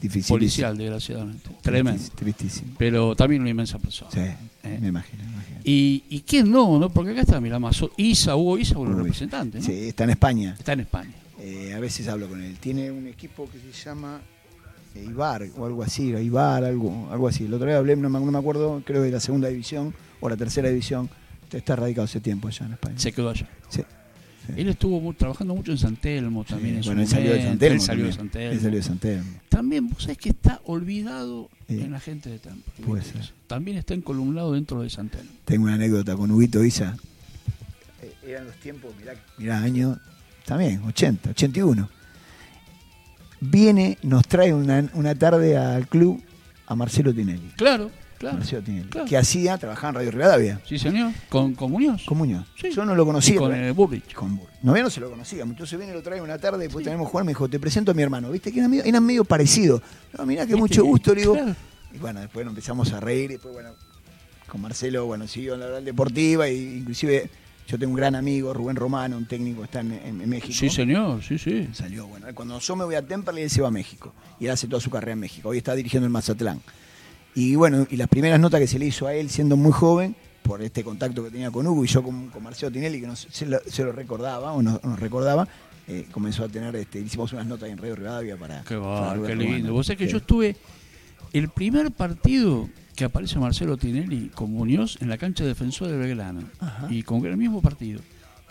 [0.00, 0.28] Difícil.
[0.34, 1.50] Policial, desgraciadamente.
[1.62, 2.02] Tremendo.
[2.14, 2.74] Tristísimo.
[2.78, 4.10] Pero también una inmensa persona.
[4.12, 4.78] Sí, Eh.
[4.80, 5.22] me imagino.
[5.24, 5.60] me imagino.
[5.64, 6.78] Y, ¿Y quién no?
[6.78, 6.90] no?
[6.90, 9.66] Porque acá está, mira, Mazo- Isa, Hugo Isa, Uy, representantes, ¿no?
[9.66, 10.54] Sí, está en España.
[10.58, 11.12] Está en España.
[11.40, 12.56] Eh, a veces hablo con él.
[12.58, 14.20] Tiene un equipo que se llama
[14.94, 17.44] eh, Ibar o algo así, Ibar, algo, algo así.
[17.44, 20.28] El otro día hablé, no me, no me acuerdo, creo de la segunda división o
[20.28, 21.08] la tercera división.
[21.52, 22.98] Está radicado hace tiempo allá en España.
[22.98, 23.48] Se quedó allá.
[23.68, 23.82] Sí.
[24.46, 24.52] Sí.
[24.60, 26.76] Él estuvo trabajando mucho en San Telmo también.
[26.76, 27.50] en bueno, él salió de momento.
[27.50, 27.74] San Telmo.
[27.74, 28.18] Él salió de también.
[28.18, 28.52] San Telmo.
[28.52, 29.40] Él salió de San Telmo.
[29.48, 31.80] También, vos sabés que está olvidado Sí.
[31.80, 32.70] en la gente de Tempo.
[32.86, 33.32] Puede ser.
[33.46, 35.30] También está encolumnado dentro de San Telmo.
[35.46, 36.96] Tengo una anécdota con Huguito Isa.
[38.02, 39.98] Eh, eran los tiempos, mirá, mirá año,
[40.44, 41.88] también, 80, 81.
[43.40, 46.22] Viene, nos trae una, una tarde al club
[46.66, 47.50] a Marcelo Tinelli.
[47.56, 48.38] Claro, claro.
[48.38, 48.88] Marcelo Tinelli.
[48.88, 49.06] claro.
[49.06, 50.60] Que hacía, trabajaba en Radio Rivadavia.
[50.66, 51.12] Sí, señor.
[51.28, 52.04] Con, con Muñoz.
[52.04, 52.46] Con Muñoz.
[52.60, 52.70] Sí.
[52.74, 53.34] Yo no lo conocía.
[53.34, 54.12] Y con el Burrich.
[54.14, 54.48] con Burr.
[54.62, 55.42] No, no se lo conocía.
[55.42, 57.94] Entonces viene, lo trae una tarde, después tenemos que jugar, me dijo, te presento a
[57.94, 58.30] mi hermano.
[58.30, 58.50] ¿Viste?
[58.52, 59.82] Que eran medio, eran medio parecidos.
[60.16, 60.60] No, mirá que ¿Viste?
[60.60, 61.34] mucho gusto, le digo.
[61.34, 61.54] Claro.
[61.94, 63.70] Y bueno, después empezamos a reír, y después, bueno,
[64.48, 67.30] con Marcelo, bueno, siguió en la oral deportiva, y inclusive
[67.68, 70.52] yo tengo un gran amigo, Rubén Romano, un técnico que está en, en- en México.
[70.52, 71.68] Sí, señor, sí, sí.
[71.72, 74.12] Salió, bueno, cuando yo me voy a Temperley, él se va a México.
[74.40, 75.48] Y él hace toda su carrera en México.
[75.48, 76.60] Hoy está dirigiendo el Mazatlán.
[77.34, 80.14] Y bueno, y las primeras notas que se le hizo a él siendo muy joven,
[80.42, 83.26] por este contacto que tenía con Hugo y yo con, con Marcelo Tinelli, que nos-
[83.30, 85.48] se, lo, se lo recordaba o nos, nos recordaba,
[85.88, 88.62] eh, comenzó a tener, este, hicimos unas notas en Radio Rivadavia para.
[88.62, 89.72] Qué Rubén qué lindo.
[89.72, 90.12] Vos sabés que Sí.
[90.12, 90.56] yo estuve.
[91.32, 95.96] El primer partido que aparece Marcelo Tinelli con Muñoz en la cancha de defensor de
[95.96, 96.42] Belgrano.
[96.60, 96.86] Ajá.
[96.90, 98.00] Y con el mismo partido.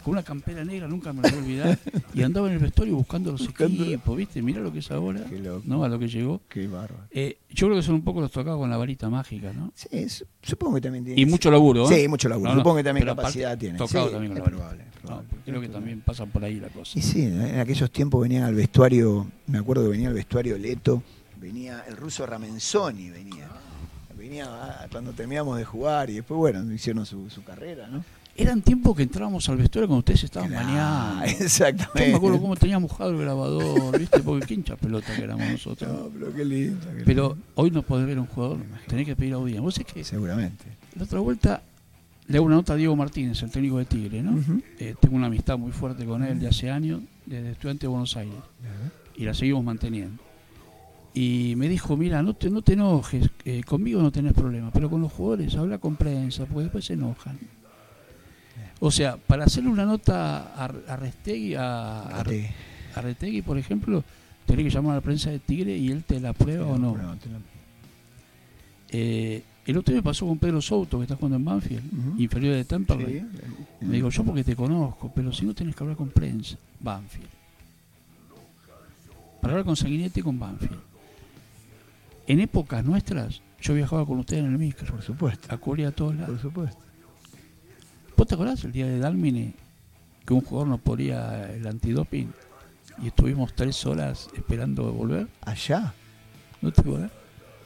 [0.04, 1.80] Con una campera negra, nunca me lo voy a olvidar.
[2.14, 4.42] y andaba en el vestuario buscando los Buscando- equipos, ¿viste?
[4.42, 5.24] Mirá lo que es ahora.
[5.30, 5.62] Qué loco.
[5.66, 5.84] ¿No?
[5.84, 6.42] A lo que llegó.
[6.50, 7.06] Qué bárbaro.
[7.12, 9.72] Eh, yo creo que son un poco los tocados con la varita mágica, ¿no?
[9.76, 11.22] Sí, su- supongo que también tiene.
[11.22, 12.02] Y mucho laburo, ¿eh?
[12.02, 12.50] Sí, mucho laburo.
[12.50, 13.78] No, no, Supongo que también capacidad aparte, tiene.
[13.78, 14.58] Tocado Sí, también con es la varita.
[14.58, 15.28] probable, es No, probable.
[15.30, 17.00] porque creo que también pasa por ahí la cosa.
[17.00, 21.02] Y sí, en aquellos tiempos venían al vestuario, me acuerdo que venía al vestuario Leto,
[21.40, 23.48] venía el ruso Ramenzoni, venía.
[24.18, 28.04] Venía cuando terminamos de jugar y después, bueno, hicieron su, su carrera, ¿no?
[28.36, 31.26] Eran tiempos que entrábamos al vestuario cuando ustedes estaban Claro, bañando.
[31.26, 32.10] Yo Exactamente.
[32.10, 34.20] me acuerdo cómo teníamos mojado el grabador, ¿viste?
[34.22, 35.92] Porque qué hincha pelota que éramos nosotros.
[35.92, 36.80] No, pero qué lindo.
[36.98, 37.46] qué Pero lindo.
[37.56, 38.58] hoy no podés ver a un jugador,
[38.88, 39.62] tenés que pedir audiencia.
[39.62, 40.66] Vos sabés que Seguramente.
[40.96, 41.62] la otra vuelta
[42.28, 44.40] le hago una nota a Diego Martínez, el técnico de Tigre, ¿no?
[44.80, 48.18] Eh, tengo una amistad muy fuerte con él de hace años, desde estudiante de Buenos
[48.18, 48.36] Aires,
[49.16, 50.24] y la seguimos manteniendo.
[51.14, 54.90] Y me dijo, mira, no te, no te enojes, eh, conmigo no tenés problema, pero
[54.90, 57.38] con los jugadores habla con prensa, porque después se enojan.
[58.86, 62.52] O sea, para hacerle una nota a, a Restegui, a, a, Arate.
[62.94, 64.04] a Retegui, por ejemplo,
[64.46, 66.98] tenés que llamar a la prensa de Tigre y él te la prueba o no.
[68.90, 72.56] Eh, el otro día me pasó con Pedro Souto, que está jugando en Banfield, inferior
[72.56, 72.66] de.
[72.66, 73.86] Sí.
[73.86, 77.30] Me digo, yo porque te conozco, pero si no tenés que hablar con prensa, Banfield.
[79.42, 80.82] Para hablar con Sanguinetti y con Banfield.
[82.28, 85.48] En épocas nuestras, yo viajaba con ustedes en el micro, Por supuesto.
[85.54, 86.32] a cubrir a todos lados.
[86.32, 86.83] Por supuesto.
[88.16, 89.54] ¿Vos te acordás el día de Dalmine
[90.26, 92.32] que un jugador no ponía el antidoping
[93.02, 95.28] y estuvimos tres horas esperando volver.
[95.42, 95.94] Allá.
[96.62, 97.12] ¿No te acuerdas?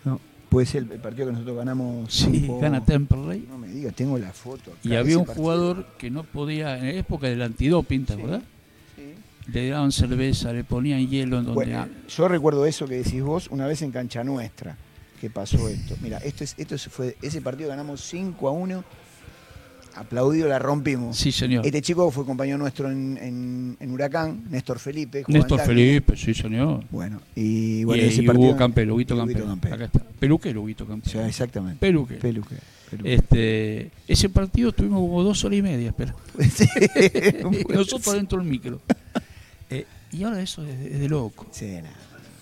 [0.05, 0.19] No.
[0.49, 2.11] Puede ser el partido que nosotros ganamos.
[2.13, 3.45] Sí, cinco- gana Temperley.
[3.49, 4.71] No me digas, tengo la foto.
[4.71, 5.43] acá Y había un partido.
[5.43, 8.41] jugador que no podía, en la época del antidoping, ¿te acordás?
[8.95, 9.13] Sí.
[9.51, 11.53] Le daban cerveza, le ponían hielo en donde...
[11.53, 14.75] Bueno, yo recuerdo eso que decís vos una vez en cancha nuestra
[15.21, 15.95] que pasó esto.
[16.01, 18.83] Mira, esto es, esto es- fue ese partido ganamos 5 a 1.
[19.99, 21.17] Aplaudido, la rompimos.
[21.17, 21.65] Sí, señor.
[21.65, 25.23] Este chico fue compañero nuestro en, en- en Huracán, Néstor Felipe.
[25.23, 25.59] jugaba Néstor.
[25.61, 26.83] Felipe, sí, señor.
[26.91, 28.49] Bueno, y bueno, y, ese y partido.
[28.49, 29.45] Hugo Campelo, Huguito y Campelo.
[29.45, 29.75] Campelo.
[29.75, 29.99] Acá está.
[30.19, 31.25] Peluquero, Huguito Campelo.
[31.25, 31.79] exactamente.
[31.79, 32.19] Peluquero.
[32.21, 32.55] Peluque.
[32.91, 33.13] peluque.
[33.13, 36.15] Este, ese partido tuvimos como dos horas y media, espera.
[36.53, 36.67] Sí,
[37.73, 38.79] Nosotros dentro del micro.
[39.69, 41.45] Eh, y ahora eso es de, es de loco.
[41.51, 41.89] Sí, nada.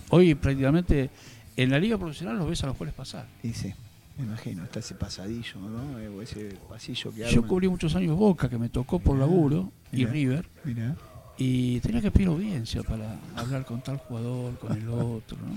[0.09, 1.09] Hoy prácticamente
[1.57, 3.25] en la liga profesional los ves a los jueves pasar.
[3.41, 3.73] Y sí,
[4.17, 5.99] me imagino, está ese pasadillo, ¿no?
[5.99, 7.47] Eh, O ese pasillo que Yo arman.
[7.47, 10.05] cubrí muchos años Boca, que me tocó por laburo, y.
[10.05, 10.95] River, Mirá.
[11.37, 15.55] y tenía que pedir audiencia para hablar con tal jugador, con el otro, ¿no?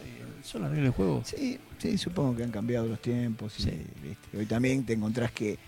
[0.00, 1.22] Eh, Son las reglas del juego.
[1.24, 3.58] Sí, sí, supongo que han cambiado los tiempos.
[3.58, 3.70] Y, Sí.
[4.02, 4.38] ¿viste?
[4.38, 5.58] Hoy también te encontrás que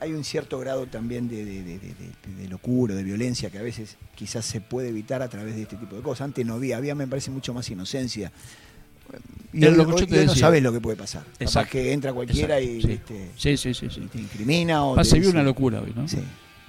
[0.00, 3.58] hay un cierto grado también de, de- de- de- de- de locura, de violencia, que
[3.58, 6.22] a veces quizás se puede evitar a través de este tipo de cosas.
[6.26, 8.32] Antes no había, había me parece mucho más inocencia.
[9.52, 11.24] Y hoy, lo hoy- hoy no sabes lo que puede pasar.
[11.38, 12.88] Capaz que entra cualquiera Exacto, y sí.
[12.88, 13.30] ¿viste?
[13.36, 14.00] Sí, sí, sí, sí.
[14.12, 16.06] te incrimina o te se vio una locura hoy, ¿no?
[16.08, 16.18] Sí,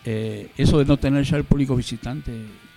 [0.03, 2.31] Eh, eso de no tener ya el público visitante,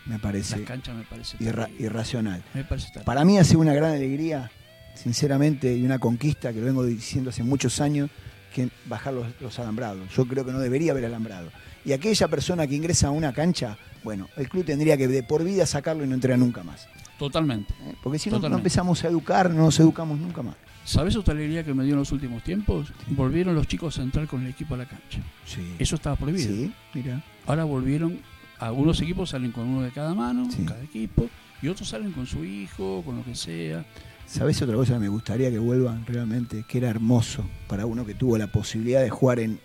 [0.05, 2.43] me parece las canchas me parece irra- irracional.
[2.53, 3.05] Me parece terrible.
[3.07, 4.51] Para mí ha sido una gran alegría,
[4.95, 8.11] sinceramente, y una conquista que lo vengo diciendo hace muchos años,
[8.55, 10.09] que bajar los, los alambrados.
[10.15, 11.51] Yo creo que no debería haber alambrado.
[11.85, 15.43] Y aquella persona que ingresa a una cancha, bueno, el club tendría que de por
[15.45, 16.87] vida sacarlo y no entrenar nunca más.
[17.19, 17.73] Totalmente.
[17.85, 17.95] ¿eh?
[18.03, 18.61] Porque si no, no Totalmente.
[18.61, 20.57] empezamos a educar, no nos educamos nunca más.
[20.85, 22.93] ¿Sabes otra alegría que me dio en los últimos tiempos?
[23.09, 25.21] Volvieron los chicos a entrar con el equipo a la cancha.
[25.47, 25.63] Sí.
[25.79, 26.49] Eso estaba prohibido.
[26.55, 27.23] Sí, mira.
[27.47, 28.19] Ahora volvieron,
[28.59, 30.65] algunos equipos salen con uno de cada mano, Sí.
[30.67, 31.29] cada equipo,
[31.63, 33.85] y otros salen con su hijo, con lo que sea.
[34.27, 36.65] ¿Sabes otra cosa que me gustaría que vuelvan realmente?
[36.69, 39.61] Que era hermoso para uno que tuvo la posibilidad de jugar en,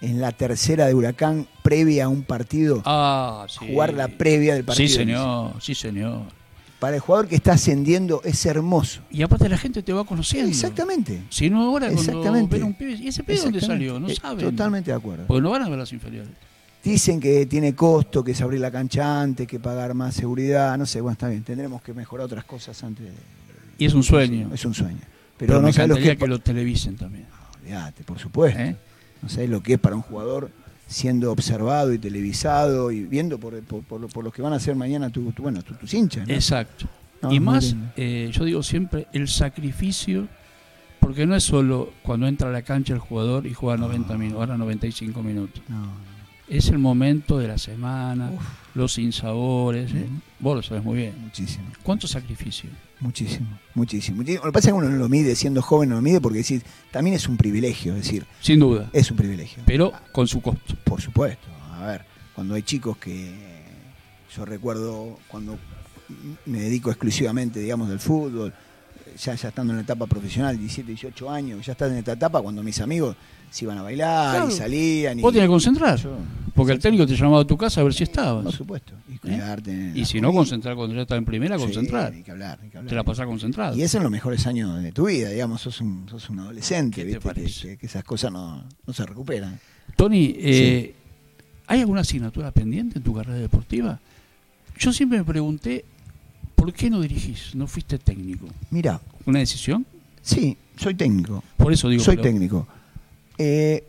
[0.00, 2.82] en la tercera de Huracán previa a un partido.
[2.86, 3.66] Ah, sí.
[3.68, 4.88] Jugar la previa del partido.
[4.88, 6.22] Sí, señor, sí, señor.
[6.78, 9.00] Para el jugador que está ascendiendo es hermoso.
[9.10, 10.48] Y aparte la gente te va conociendo.
[10.50, 11.22] Exactamente.
[11.30, 12.56] Si no ahora cuando Exactamente.
[12.56, 13.98] ven un pibe, ¿y ese pibe dónde salió?
[13.98, 14.44] No saben.
[14.50, 15.24] Totalmente de acuerdo.
[15.26, 16.30] Porque no van a ver las inferiores.
[16.84, 20.76] Dicen que tiene costo, que es abrir la cancha antes, que pagar más seguridad.
[20.78, 21.42] No sé, bueno, está bien.
[21.42, 23.06] Tendremos que mejorar otras cosas antes.
[23.06, 23.12] de-
[23.78, 24.50] Y es un sueño.
[24.54, 25.00] Es un sueño.
[25.38, 27.26] Pero, Pero, me no sabes lo que, encantaría que lo televisen también.
[27.60, 28.60] Olvídate, por supuesto.
[28.60, 28.76] ¿eh?
[29.22, 30.50] No sabes lo que es para un jugador
[30.86, 34.60] siendo observado y televisado y viendo por, por, por lo- por los que van a
[34.60, 36.26] ser mañana tu, tu- bueno, tu- tus hinchas.
[36.28, 36.32] ¿no?
[36.34, 36.86] Exacto.
[37.22, 40.28] No, y más, eh, yo digo siempre, el sacrificio,
[41.00, 44.40] porque no es solo cuando entra a la cancha el jugador y juega 90 minutos,
[44.40, 45.62] ahora 95 minutos.
[46.48, 48.42] Es el momento de la semana, Uf.
[48.76, 49.92] los sinsabores.
[49.92, 50.06] ¿eh?
[50.38, 51.14] Vos lo sabes muy bien.
[51.20, 51.64] Muchísimo.
[51.82, 52.68] ¿Cuánto sacrificio?
[53.00, 54.18] Muchísimo, muchísimo.
[54.18, 54.44] muchísimo.
[54.44, 56.38] Lo que pasa es que uno no lo mide siendo joven, no lo mide porque
[56.38, 58.90] decir, también es un privilegio, es decir, Sin duda.
[58.92, 59.62] es un privilegio.
[59.66, 60.74] Pero con su costo.
[60.84, 61.46] Por supuesto.
[61.72, 63.34] A ver, cuando hay chicos que
[64.34, 65.58] yo recuerdo cuando
[66.44, 68.52] me dedico exclusivamente, digamos, del fútbol,
[69.18, 72.42] ya, ya estando en la etapa profesional, 17, 18 años, ya estás en esta etapa
[72.42, 73.16] cuando mis amigos
[73.50, 74.48] se iban a bailar Claro.
[74.50, 75.18] y salían.
[75.18, 75.98] Y, Vos tenés que concentrar.
[75.98, 76.16] Yo-
[76.54, 78.44] Porque el técnico te llamaba a tu casa a ver si estabas.
[78.44, 78.92] Por supuesto.
[79.12, 79.70] Y cuidarte.
[79.70, 82.12] en Y si no, concentrar cuando ya estás en primera, Sí, concentrar.
[82.22, 82.88] Que hablar, ni que hablar.
[82.88, 83.76] Te la pasás concentrado.
[83.76, 87.04] Y eso en los mejores años de tu vida, digamos, sos un, sos un adolescente,
[87.04, 87.76] ¿Qué te ¿viste?
[87.76, 89.58] Que- esas cosas no, no se recuperan.
[89.96, 90.94] Tony, eh,
[91.66, 94.00] ¿hay alguna asignatura pendiente en tu carrera deportiva?
[94.78, 95.84] Yo siempre me pregunté,
[96.54, 97.54] ¿por qué no dirigís?
[97.54, 98.46] ¿No fuiste técnico?
[98.70, 99.84] Mira, ¿Una decisión?
[100.22, 101.44] sí, soy técnico.
[101.58, 102.02] Por eso digo.
[102.02, 102.66] soy pero- técnico.
[103.38, 103.84] Eh,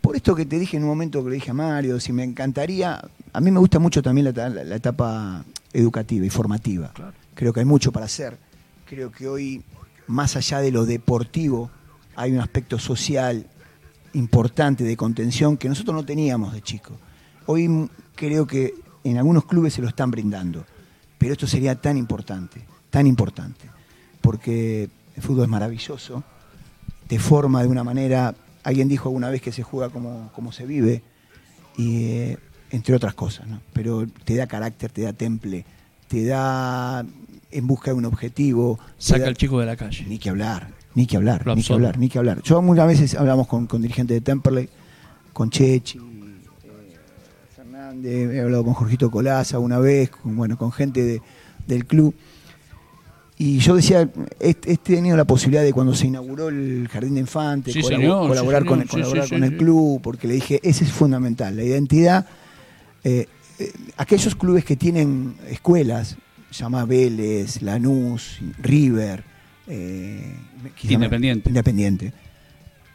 [0.00, 2.24] por esto que te dije en un momento que le dije a Mario, si me
[2.24, 3.00] encantaría,
[3.32, 6.90] a mí me gusta mucho también la, ta- la etapa educativa y formativa.
[6.92, 7.12] Claro.
[7.34, 8.36] Creo que hay mucho para hacer.
[8.86, 9.62] Creo que hoy,
[10.06, 11.70] más allá de lo deportivo,
[12.16, 13.46] hay un aspecto social
[14.14, 16.92] importante de contención que nosotros no teníamos de chico.
[17.46, 18.74] Hoy creo que
[19.04, 20.64] en algunos clubes se lo están brindando,
[21.18, 23.66] pero esto sería tan importante, tan importante,
[24.20, 26.24] porque el fútbol es maravilloso,
[27.06, 30.66] te forma de una manera, alguien dijo alguna vez que se juega como, como se
[30.66, 31.02] vive,
[31.76, 32.38] y eh,
[32.70, 33.60] entre otras cosas, ¿no?
[33.72, 35.64] pero te da carácter, te da temple,
[36.08, 37.04] te da
[37.50, 40.04] en busca de un objetivo, Saca da- al chico de la calle.
[40.06, 42.42] ni que hablar, ni que hablar, Lo ni que hablar, ni que hablar.
[42.42, 44.68] Yo muchas veces hablamos con, con dirigentes de Temperley,
[45.32, 46.02] con Chechi, eh,
[47.54, 51.22] Fernández, he hablado con Jorgito Colaza una vez, con, bueno, con gente de-
[51.66, 52.14] del club.
[53.42, 54.06] Y yo decía,
[54.38, 57.96] he, he tenido la posibilidad de cuando se inauguró el Jardín de Infantes, Sí, colabo-
[58.02, 60.92] señor, colaborar, sí, con, sí, colaborar sí, con el club, porque le dije, ese es
[60.92, 62.26] fundamental, la identidad
[63.02, 63.26] eh,
[63.58, 66.18] eh, aquellos clubes que tienen escuelas,
[66.52, 69.24] llama Vélez, Lanús, River,
[69.66, 70.34] eh,
[70.82, 71.48] Independiente.
[71.48, 72.12] Independiente.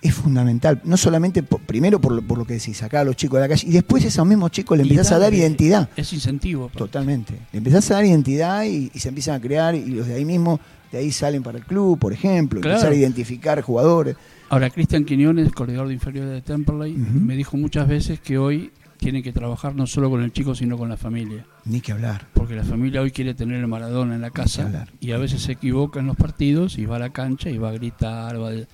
[0.08, 3.16] Es fundamental, no solamente por- primero por lo, por lo que decís, sacar a los
[3.16, 5.38] chicos de la calle, y después a esos mismos chicos le empezás a dar dale,
[5.38, 5.90] identidad.
[5.96, 6.70] Es incentivo.
[6.76, 7.34] Totalmente.
[7.52, 10.26] Le empezás a dar identidad y, y se empiezan a crear, y los de ahí
[10.26, 10.60] mismo,
[10.92, 12.76] de ahí salen para el club, por ejemplo, Claro.
[12.78, 14.16] empezar a identificar jugadores.
[14.50, 19.22] Ahora, Cristian Quiñones, corredor de inferiores de Temperley, me dijo muchas veces que hoy tiene
[19.24, 21.46] que trabajar no solo con el chico, sino con la familia.
[21.66, 22.28] Ni que hablar.
[22.34, 25.54] Porque la familia hoy quiere tener el Maradona en la casa y a veces se
[25.54, 28.68] equivoca en los partidos y va a la cancha y va a gritar, va de,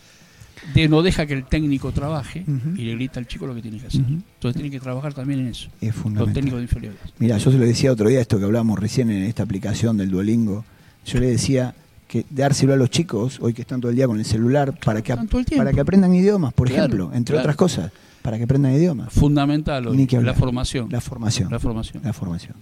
[0.73, 2.45] de- no deja que el técnico trabaje
[2.75, 4.01] y le grita al chico lo que tiene que hacer.
[4.01, 6.33] Entonces tiene que trabajar también en eso, Es los fundamental.
[6.33, 6.99] técnicos de inferiores.
[7.19, 10.09] Mira, yo se lo decía otro día, esto que hablábamos recién en esta aplicación del
[10.11, 10.63] Duolingo.
[11.05, 11.73] Yo le decía
[12.07, 15.01] que dárselo a los chicos, hoy que están todo el día con el celular, para
[15.01, 15.15] que,
[15.55, 17.43] para que aprendan idiomas, por Claro, ejemplo, entre claro.
[17.45, 17.91] otras cosas,
[18.21, 19.13] para que aprendan idiomas.
[19.13, 20.89] Fundamental hoy, Ni que la formación.
[20.91, 21.49] La formación.
[21.49, 22.03] La formación.
[22.03, 22.53] La formación.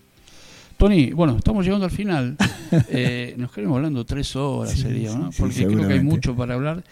[0.79, 2.35] Tony, bueno, estamos llegando al final.
[2.89, 5.31] Eh, nos quedamos hablando tres horas, Sí, sería, ¿no?
[5.31, 6.83] sí, Porque creo que hay mucho para hablar,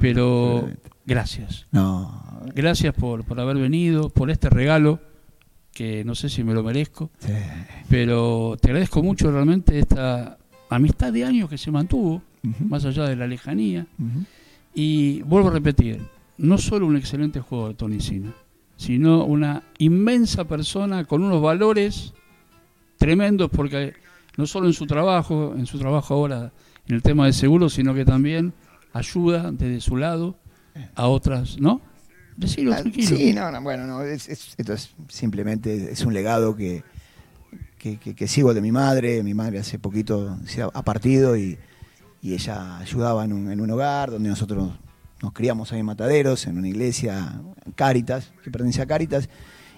[0.00, 0.68] pero
[1.06, 1.66] gracias.
[1.70, 2.42] No.
[2.52, 4.98] Gracias por, por haber venido, por este regalo,
[5.72, 7.10] que no sé si me lo merezco,
[7.88, 10.36] pero te agradezco mucho realmente esta
[10.68, 12.22] amistad de años que se mantuvo,
[12.68, 13.86] más allá de la lejanía.
[14.74, 16.00] Y vuelvo a repetir,
[16.38, 18.32] no solo un excelente jugador, Tony Sina,
[18.76, 22.14] sino una inmensa persona con unos valores
[23.00, 23.94] tremendos, porque
[24.36, 26.52] no solo en su trabajo, en su trabajo ahora
[26.86, 28.52] en el tema de seguros, sino que también
[28.92, 30.36] ayuda desde su lado
[30.94, 31.80] a otras, ¿no?
[32.36, 33.16] Decirlo Ah, tranquilo.
[33.16, 36.82] Sí, no, no, bueno, no, es- es- esto es simplemente es un legado que,
[37.78, 39.22] que, que- que sigo de mi madre.
[39.22, 41.58] Mi madre hace poquito se ha, partido y,
[42.22, 44.70] y ella ayudaba en un, en un hogar donde nosotros
[45.22, 47.40] nos criamos ahí en Mataderos, en una iglesia,
[47.74, 49.28] Cáritas, que pertenece a Cáritas.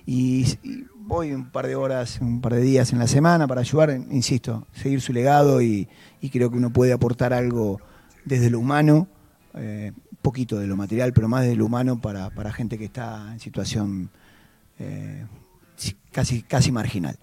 [0.06, 3.60] Y, y voy un par de horas, un par de días en la semana para
[3.60, 5.86] ayudar, insisto, seguir su legado y,
[6.22, 7.82] y creo que uno puede aportar algo
[8.24, 9.08] desde lo humano,
[9.52, 9.92] eh,
[10.22, 13.40] poquito de lo material, pero más de lo humano para, para gente que está en
[13.40, 14.08] situación
[14.78, 15.26] eh,
[16.12, 17.18] casi, casi marginal.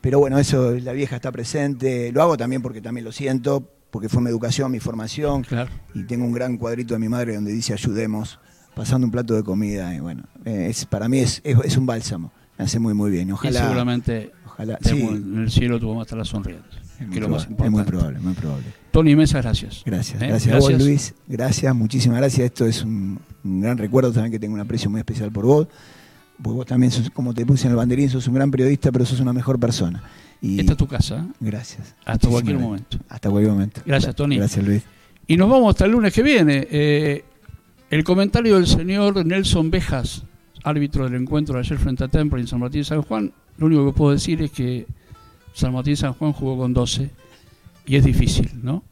[0.00, 4.08] Pero bueno, eso, la vieja está presente, lo hago también porque también lo siento, porque
[4.08, 5.70] fue mi educación, mi formación, Claro.
[5.94, 8.40] y tengo un gran cuadrito de mi madre donde dice ayudemos,
[8.74, 11.84] pasando un plato de comida, y bueno, eh, es, para mí es, es, es un
[11.84, 13.60] bálsamo, me hace muy muy bien, Y ojalá...
[13.62, 16.64] seguramente ojalá sí, en el cielo tu mamá estará sonriendo.
[16.70, 18.64] es Que muy, es lo más probable, es muy probable, muy probable.
[18.92, 19.82] Tony, inmensas gracias.
[19.84, 20.26] Gracias, ¿Eh?
[20.28, 22.46] gracias, a vos Luis, gracias, muchísimas gracias.
[22.46, 25.68] Esto es un, un gran recuerdo también que tengo un aprecio muy especial por vos.
[26.42, 29.04] Porque vos también, sos, como te puse en el banderín, sos un gran periodista, pero
[29.06, 30.02] sos una mejor persona.
[30.42, 31.18] Y Esta es tu casa.
[31.18, 31.32] ¿eh?
[31.40, 31.94] Gracias.
[32.04, 32.68] Hasta cualquier gracias.
[32.68, 32.98] momento.
[33.08, 33.80] Hasta cualquier momento.
[33.86, 34.36] Gracias, Tony.
[34.36, 34.82] Gracias, Luis.
[35.28, 36.66] Y nos vamos hasta el lunes que viene.
[36.70, 37.24] Eh,
[37.90, 40.24] el comentario del señor Nelson Bejas,
[40.64, 43.32] árbitro del encuentro de ayer frente a Temple en San Martín de San Juan.
[43.58, 44.86] Lo único que puedo decir es que
[45.52, 47.10] San Martín de San Juan jugó con 12
[47.86, 48.82] y es difícil, ¿no?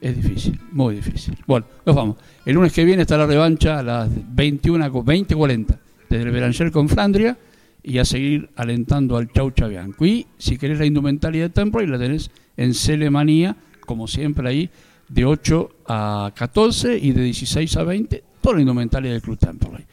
[0.00, 1.36] Es difícil, muy difícil.
[1.46, 2.16] Bueno, nos vamos.
[2.44, 5.78] El lunes que viene está la revancha a las 21, 20.40
[6.08, 7.38] desde el Beranger con Flandria
[7.82, 10.04] y a seguir alentando al Chau Chabianco.
[10.04, 13.56] Y si querés la indumentaria de Temple, la tenés en Celemanía,
[13.86, 14.70] como siempre ahí,
[15.08, 19.86] de 8 a 14 y de 16 a 20, toda la indumentaria del Club Temple.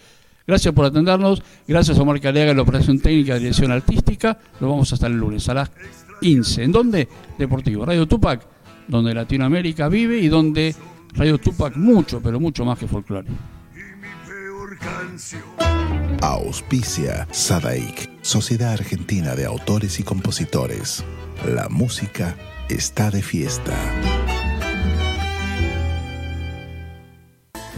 [0.47, 4.39] Gracias por atendernos, gracias a Omar Caleaga en la operación técnica de dirección artística.
[4.61, 5.71] Nos vamos hasta el lunes a las
[6.21, 6.63] 15.
[6.63, 7.09] ¿En dónde?
[7.37, 7.85] Deportivo.
[7.85, 8.41] Radio Tupac,
[8.87, 10.73] donde Latinoamérica vive y donde
[11.15, 13.27] Radio Tupac mucho, pero mucho más que folclore.
[16.21, 21.03] Auspicia Sadaik, Sociedad Argentina de Autores y Compositores.
[21.45, 22.37] La música
[22.69, 23.73] está de fiesta.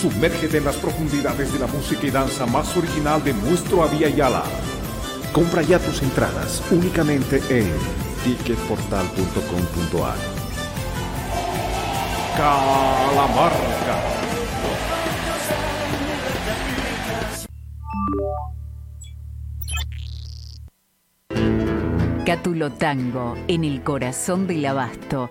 [0.00, 4.42] Sumérgete en las profundidades de la música y danza más original de nuestro Avia Yala.
[5.32, 7.72] Compra ya tus entradas únicamente en
[8.24, 10.16] ticketportal.com.ar.
[12.36, 14.16] Calamarca.
[22.26, 25.30] Cátulo Tango, en el corazón del abasto.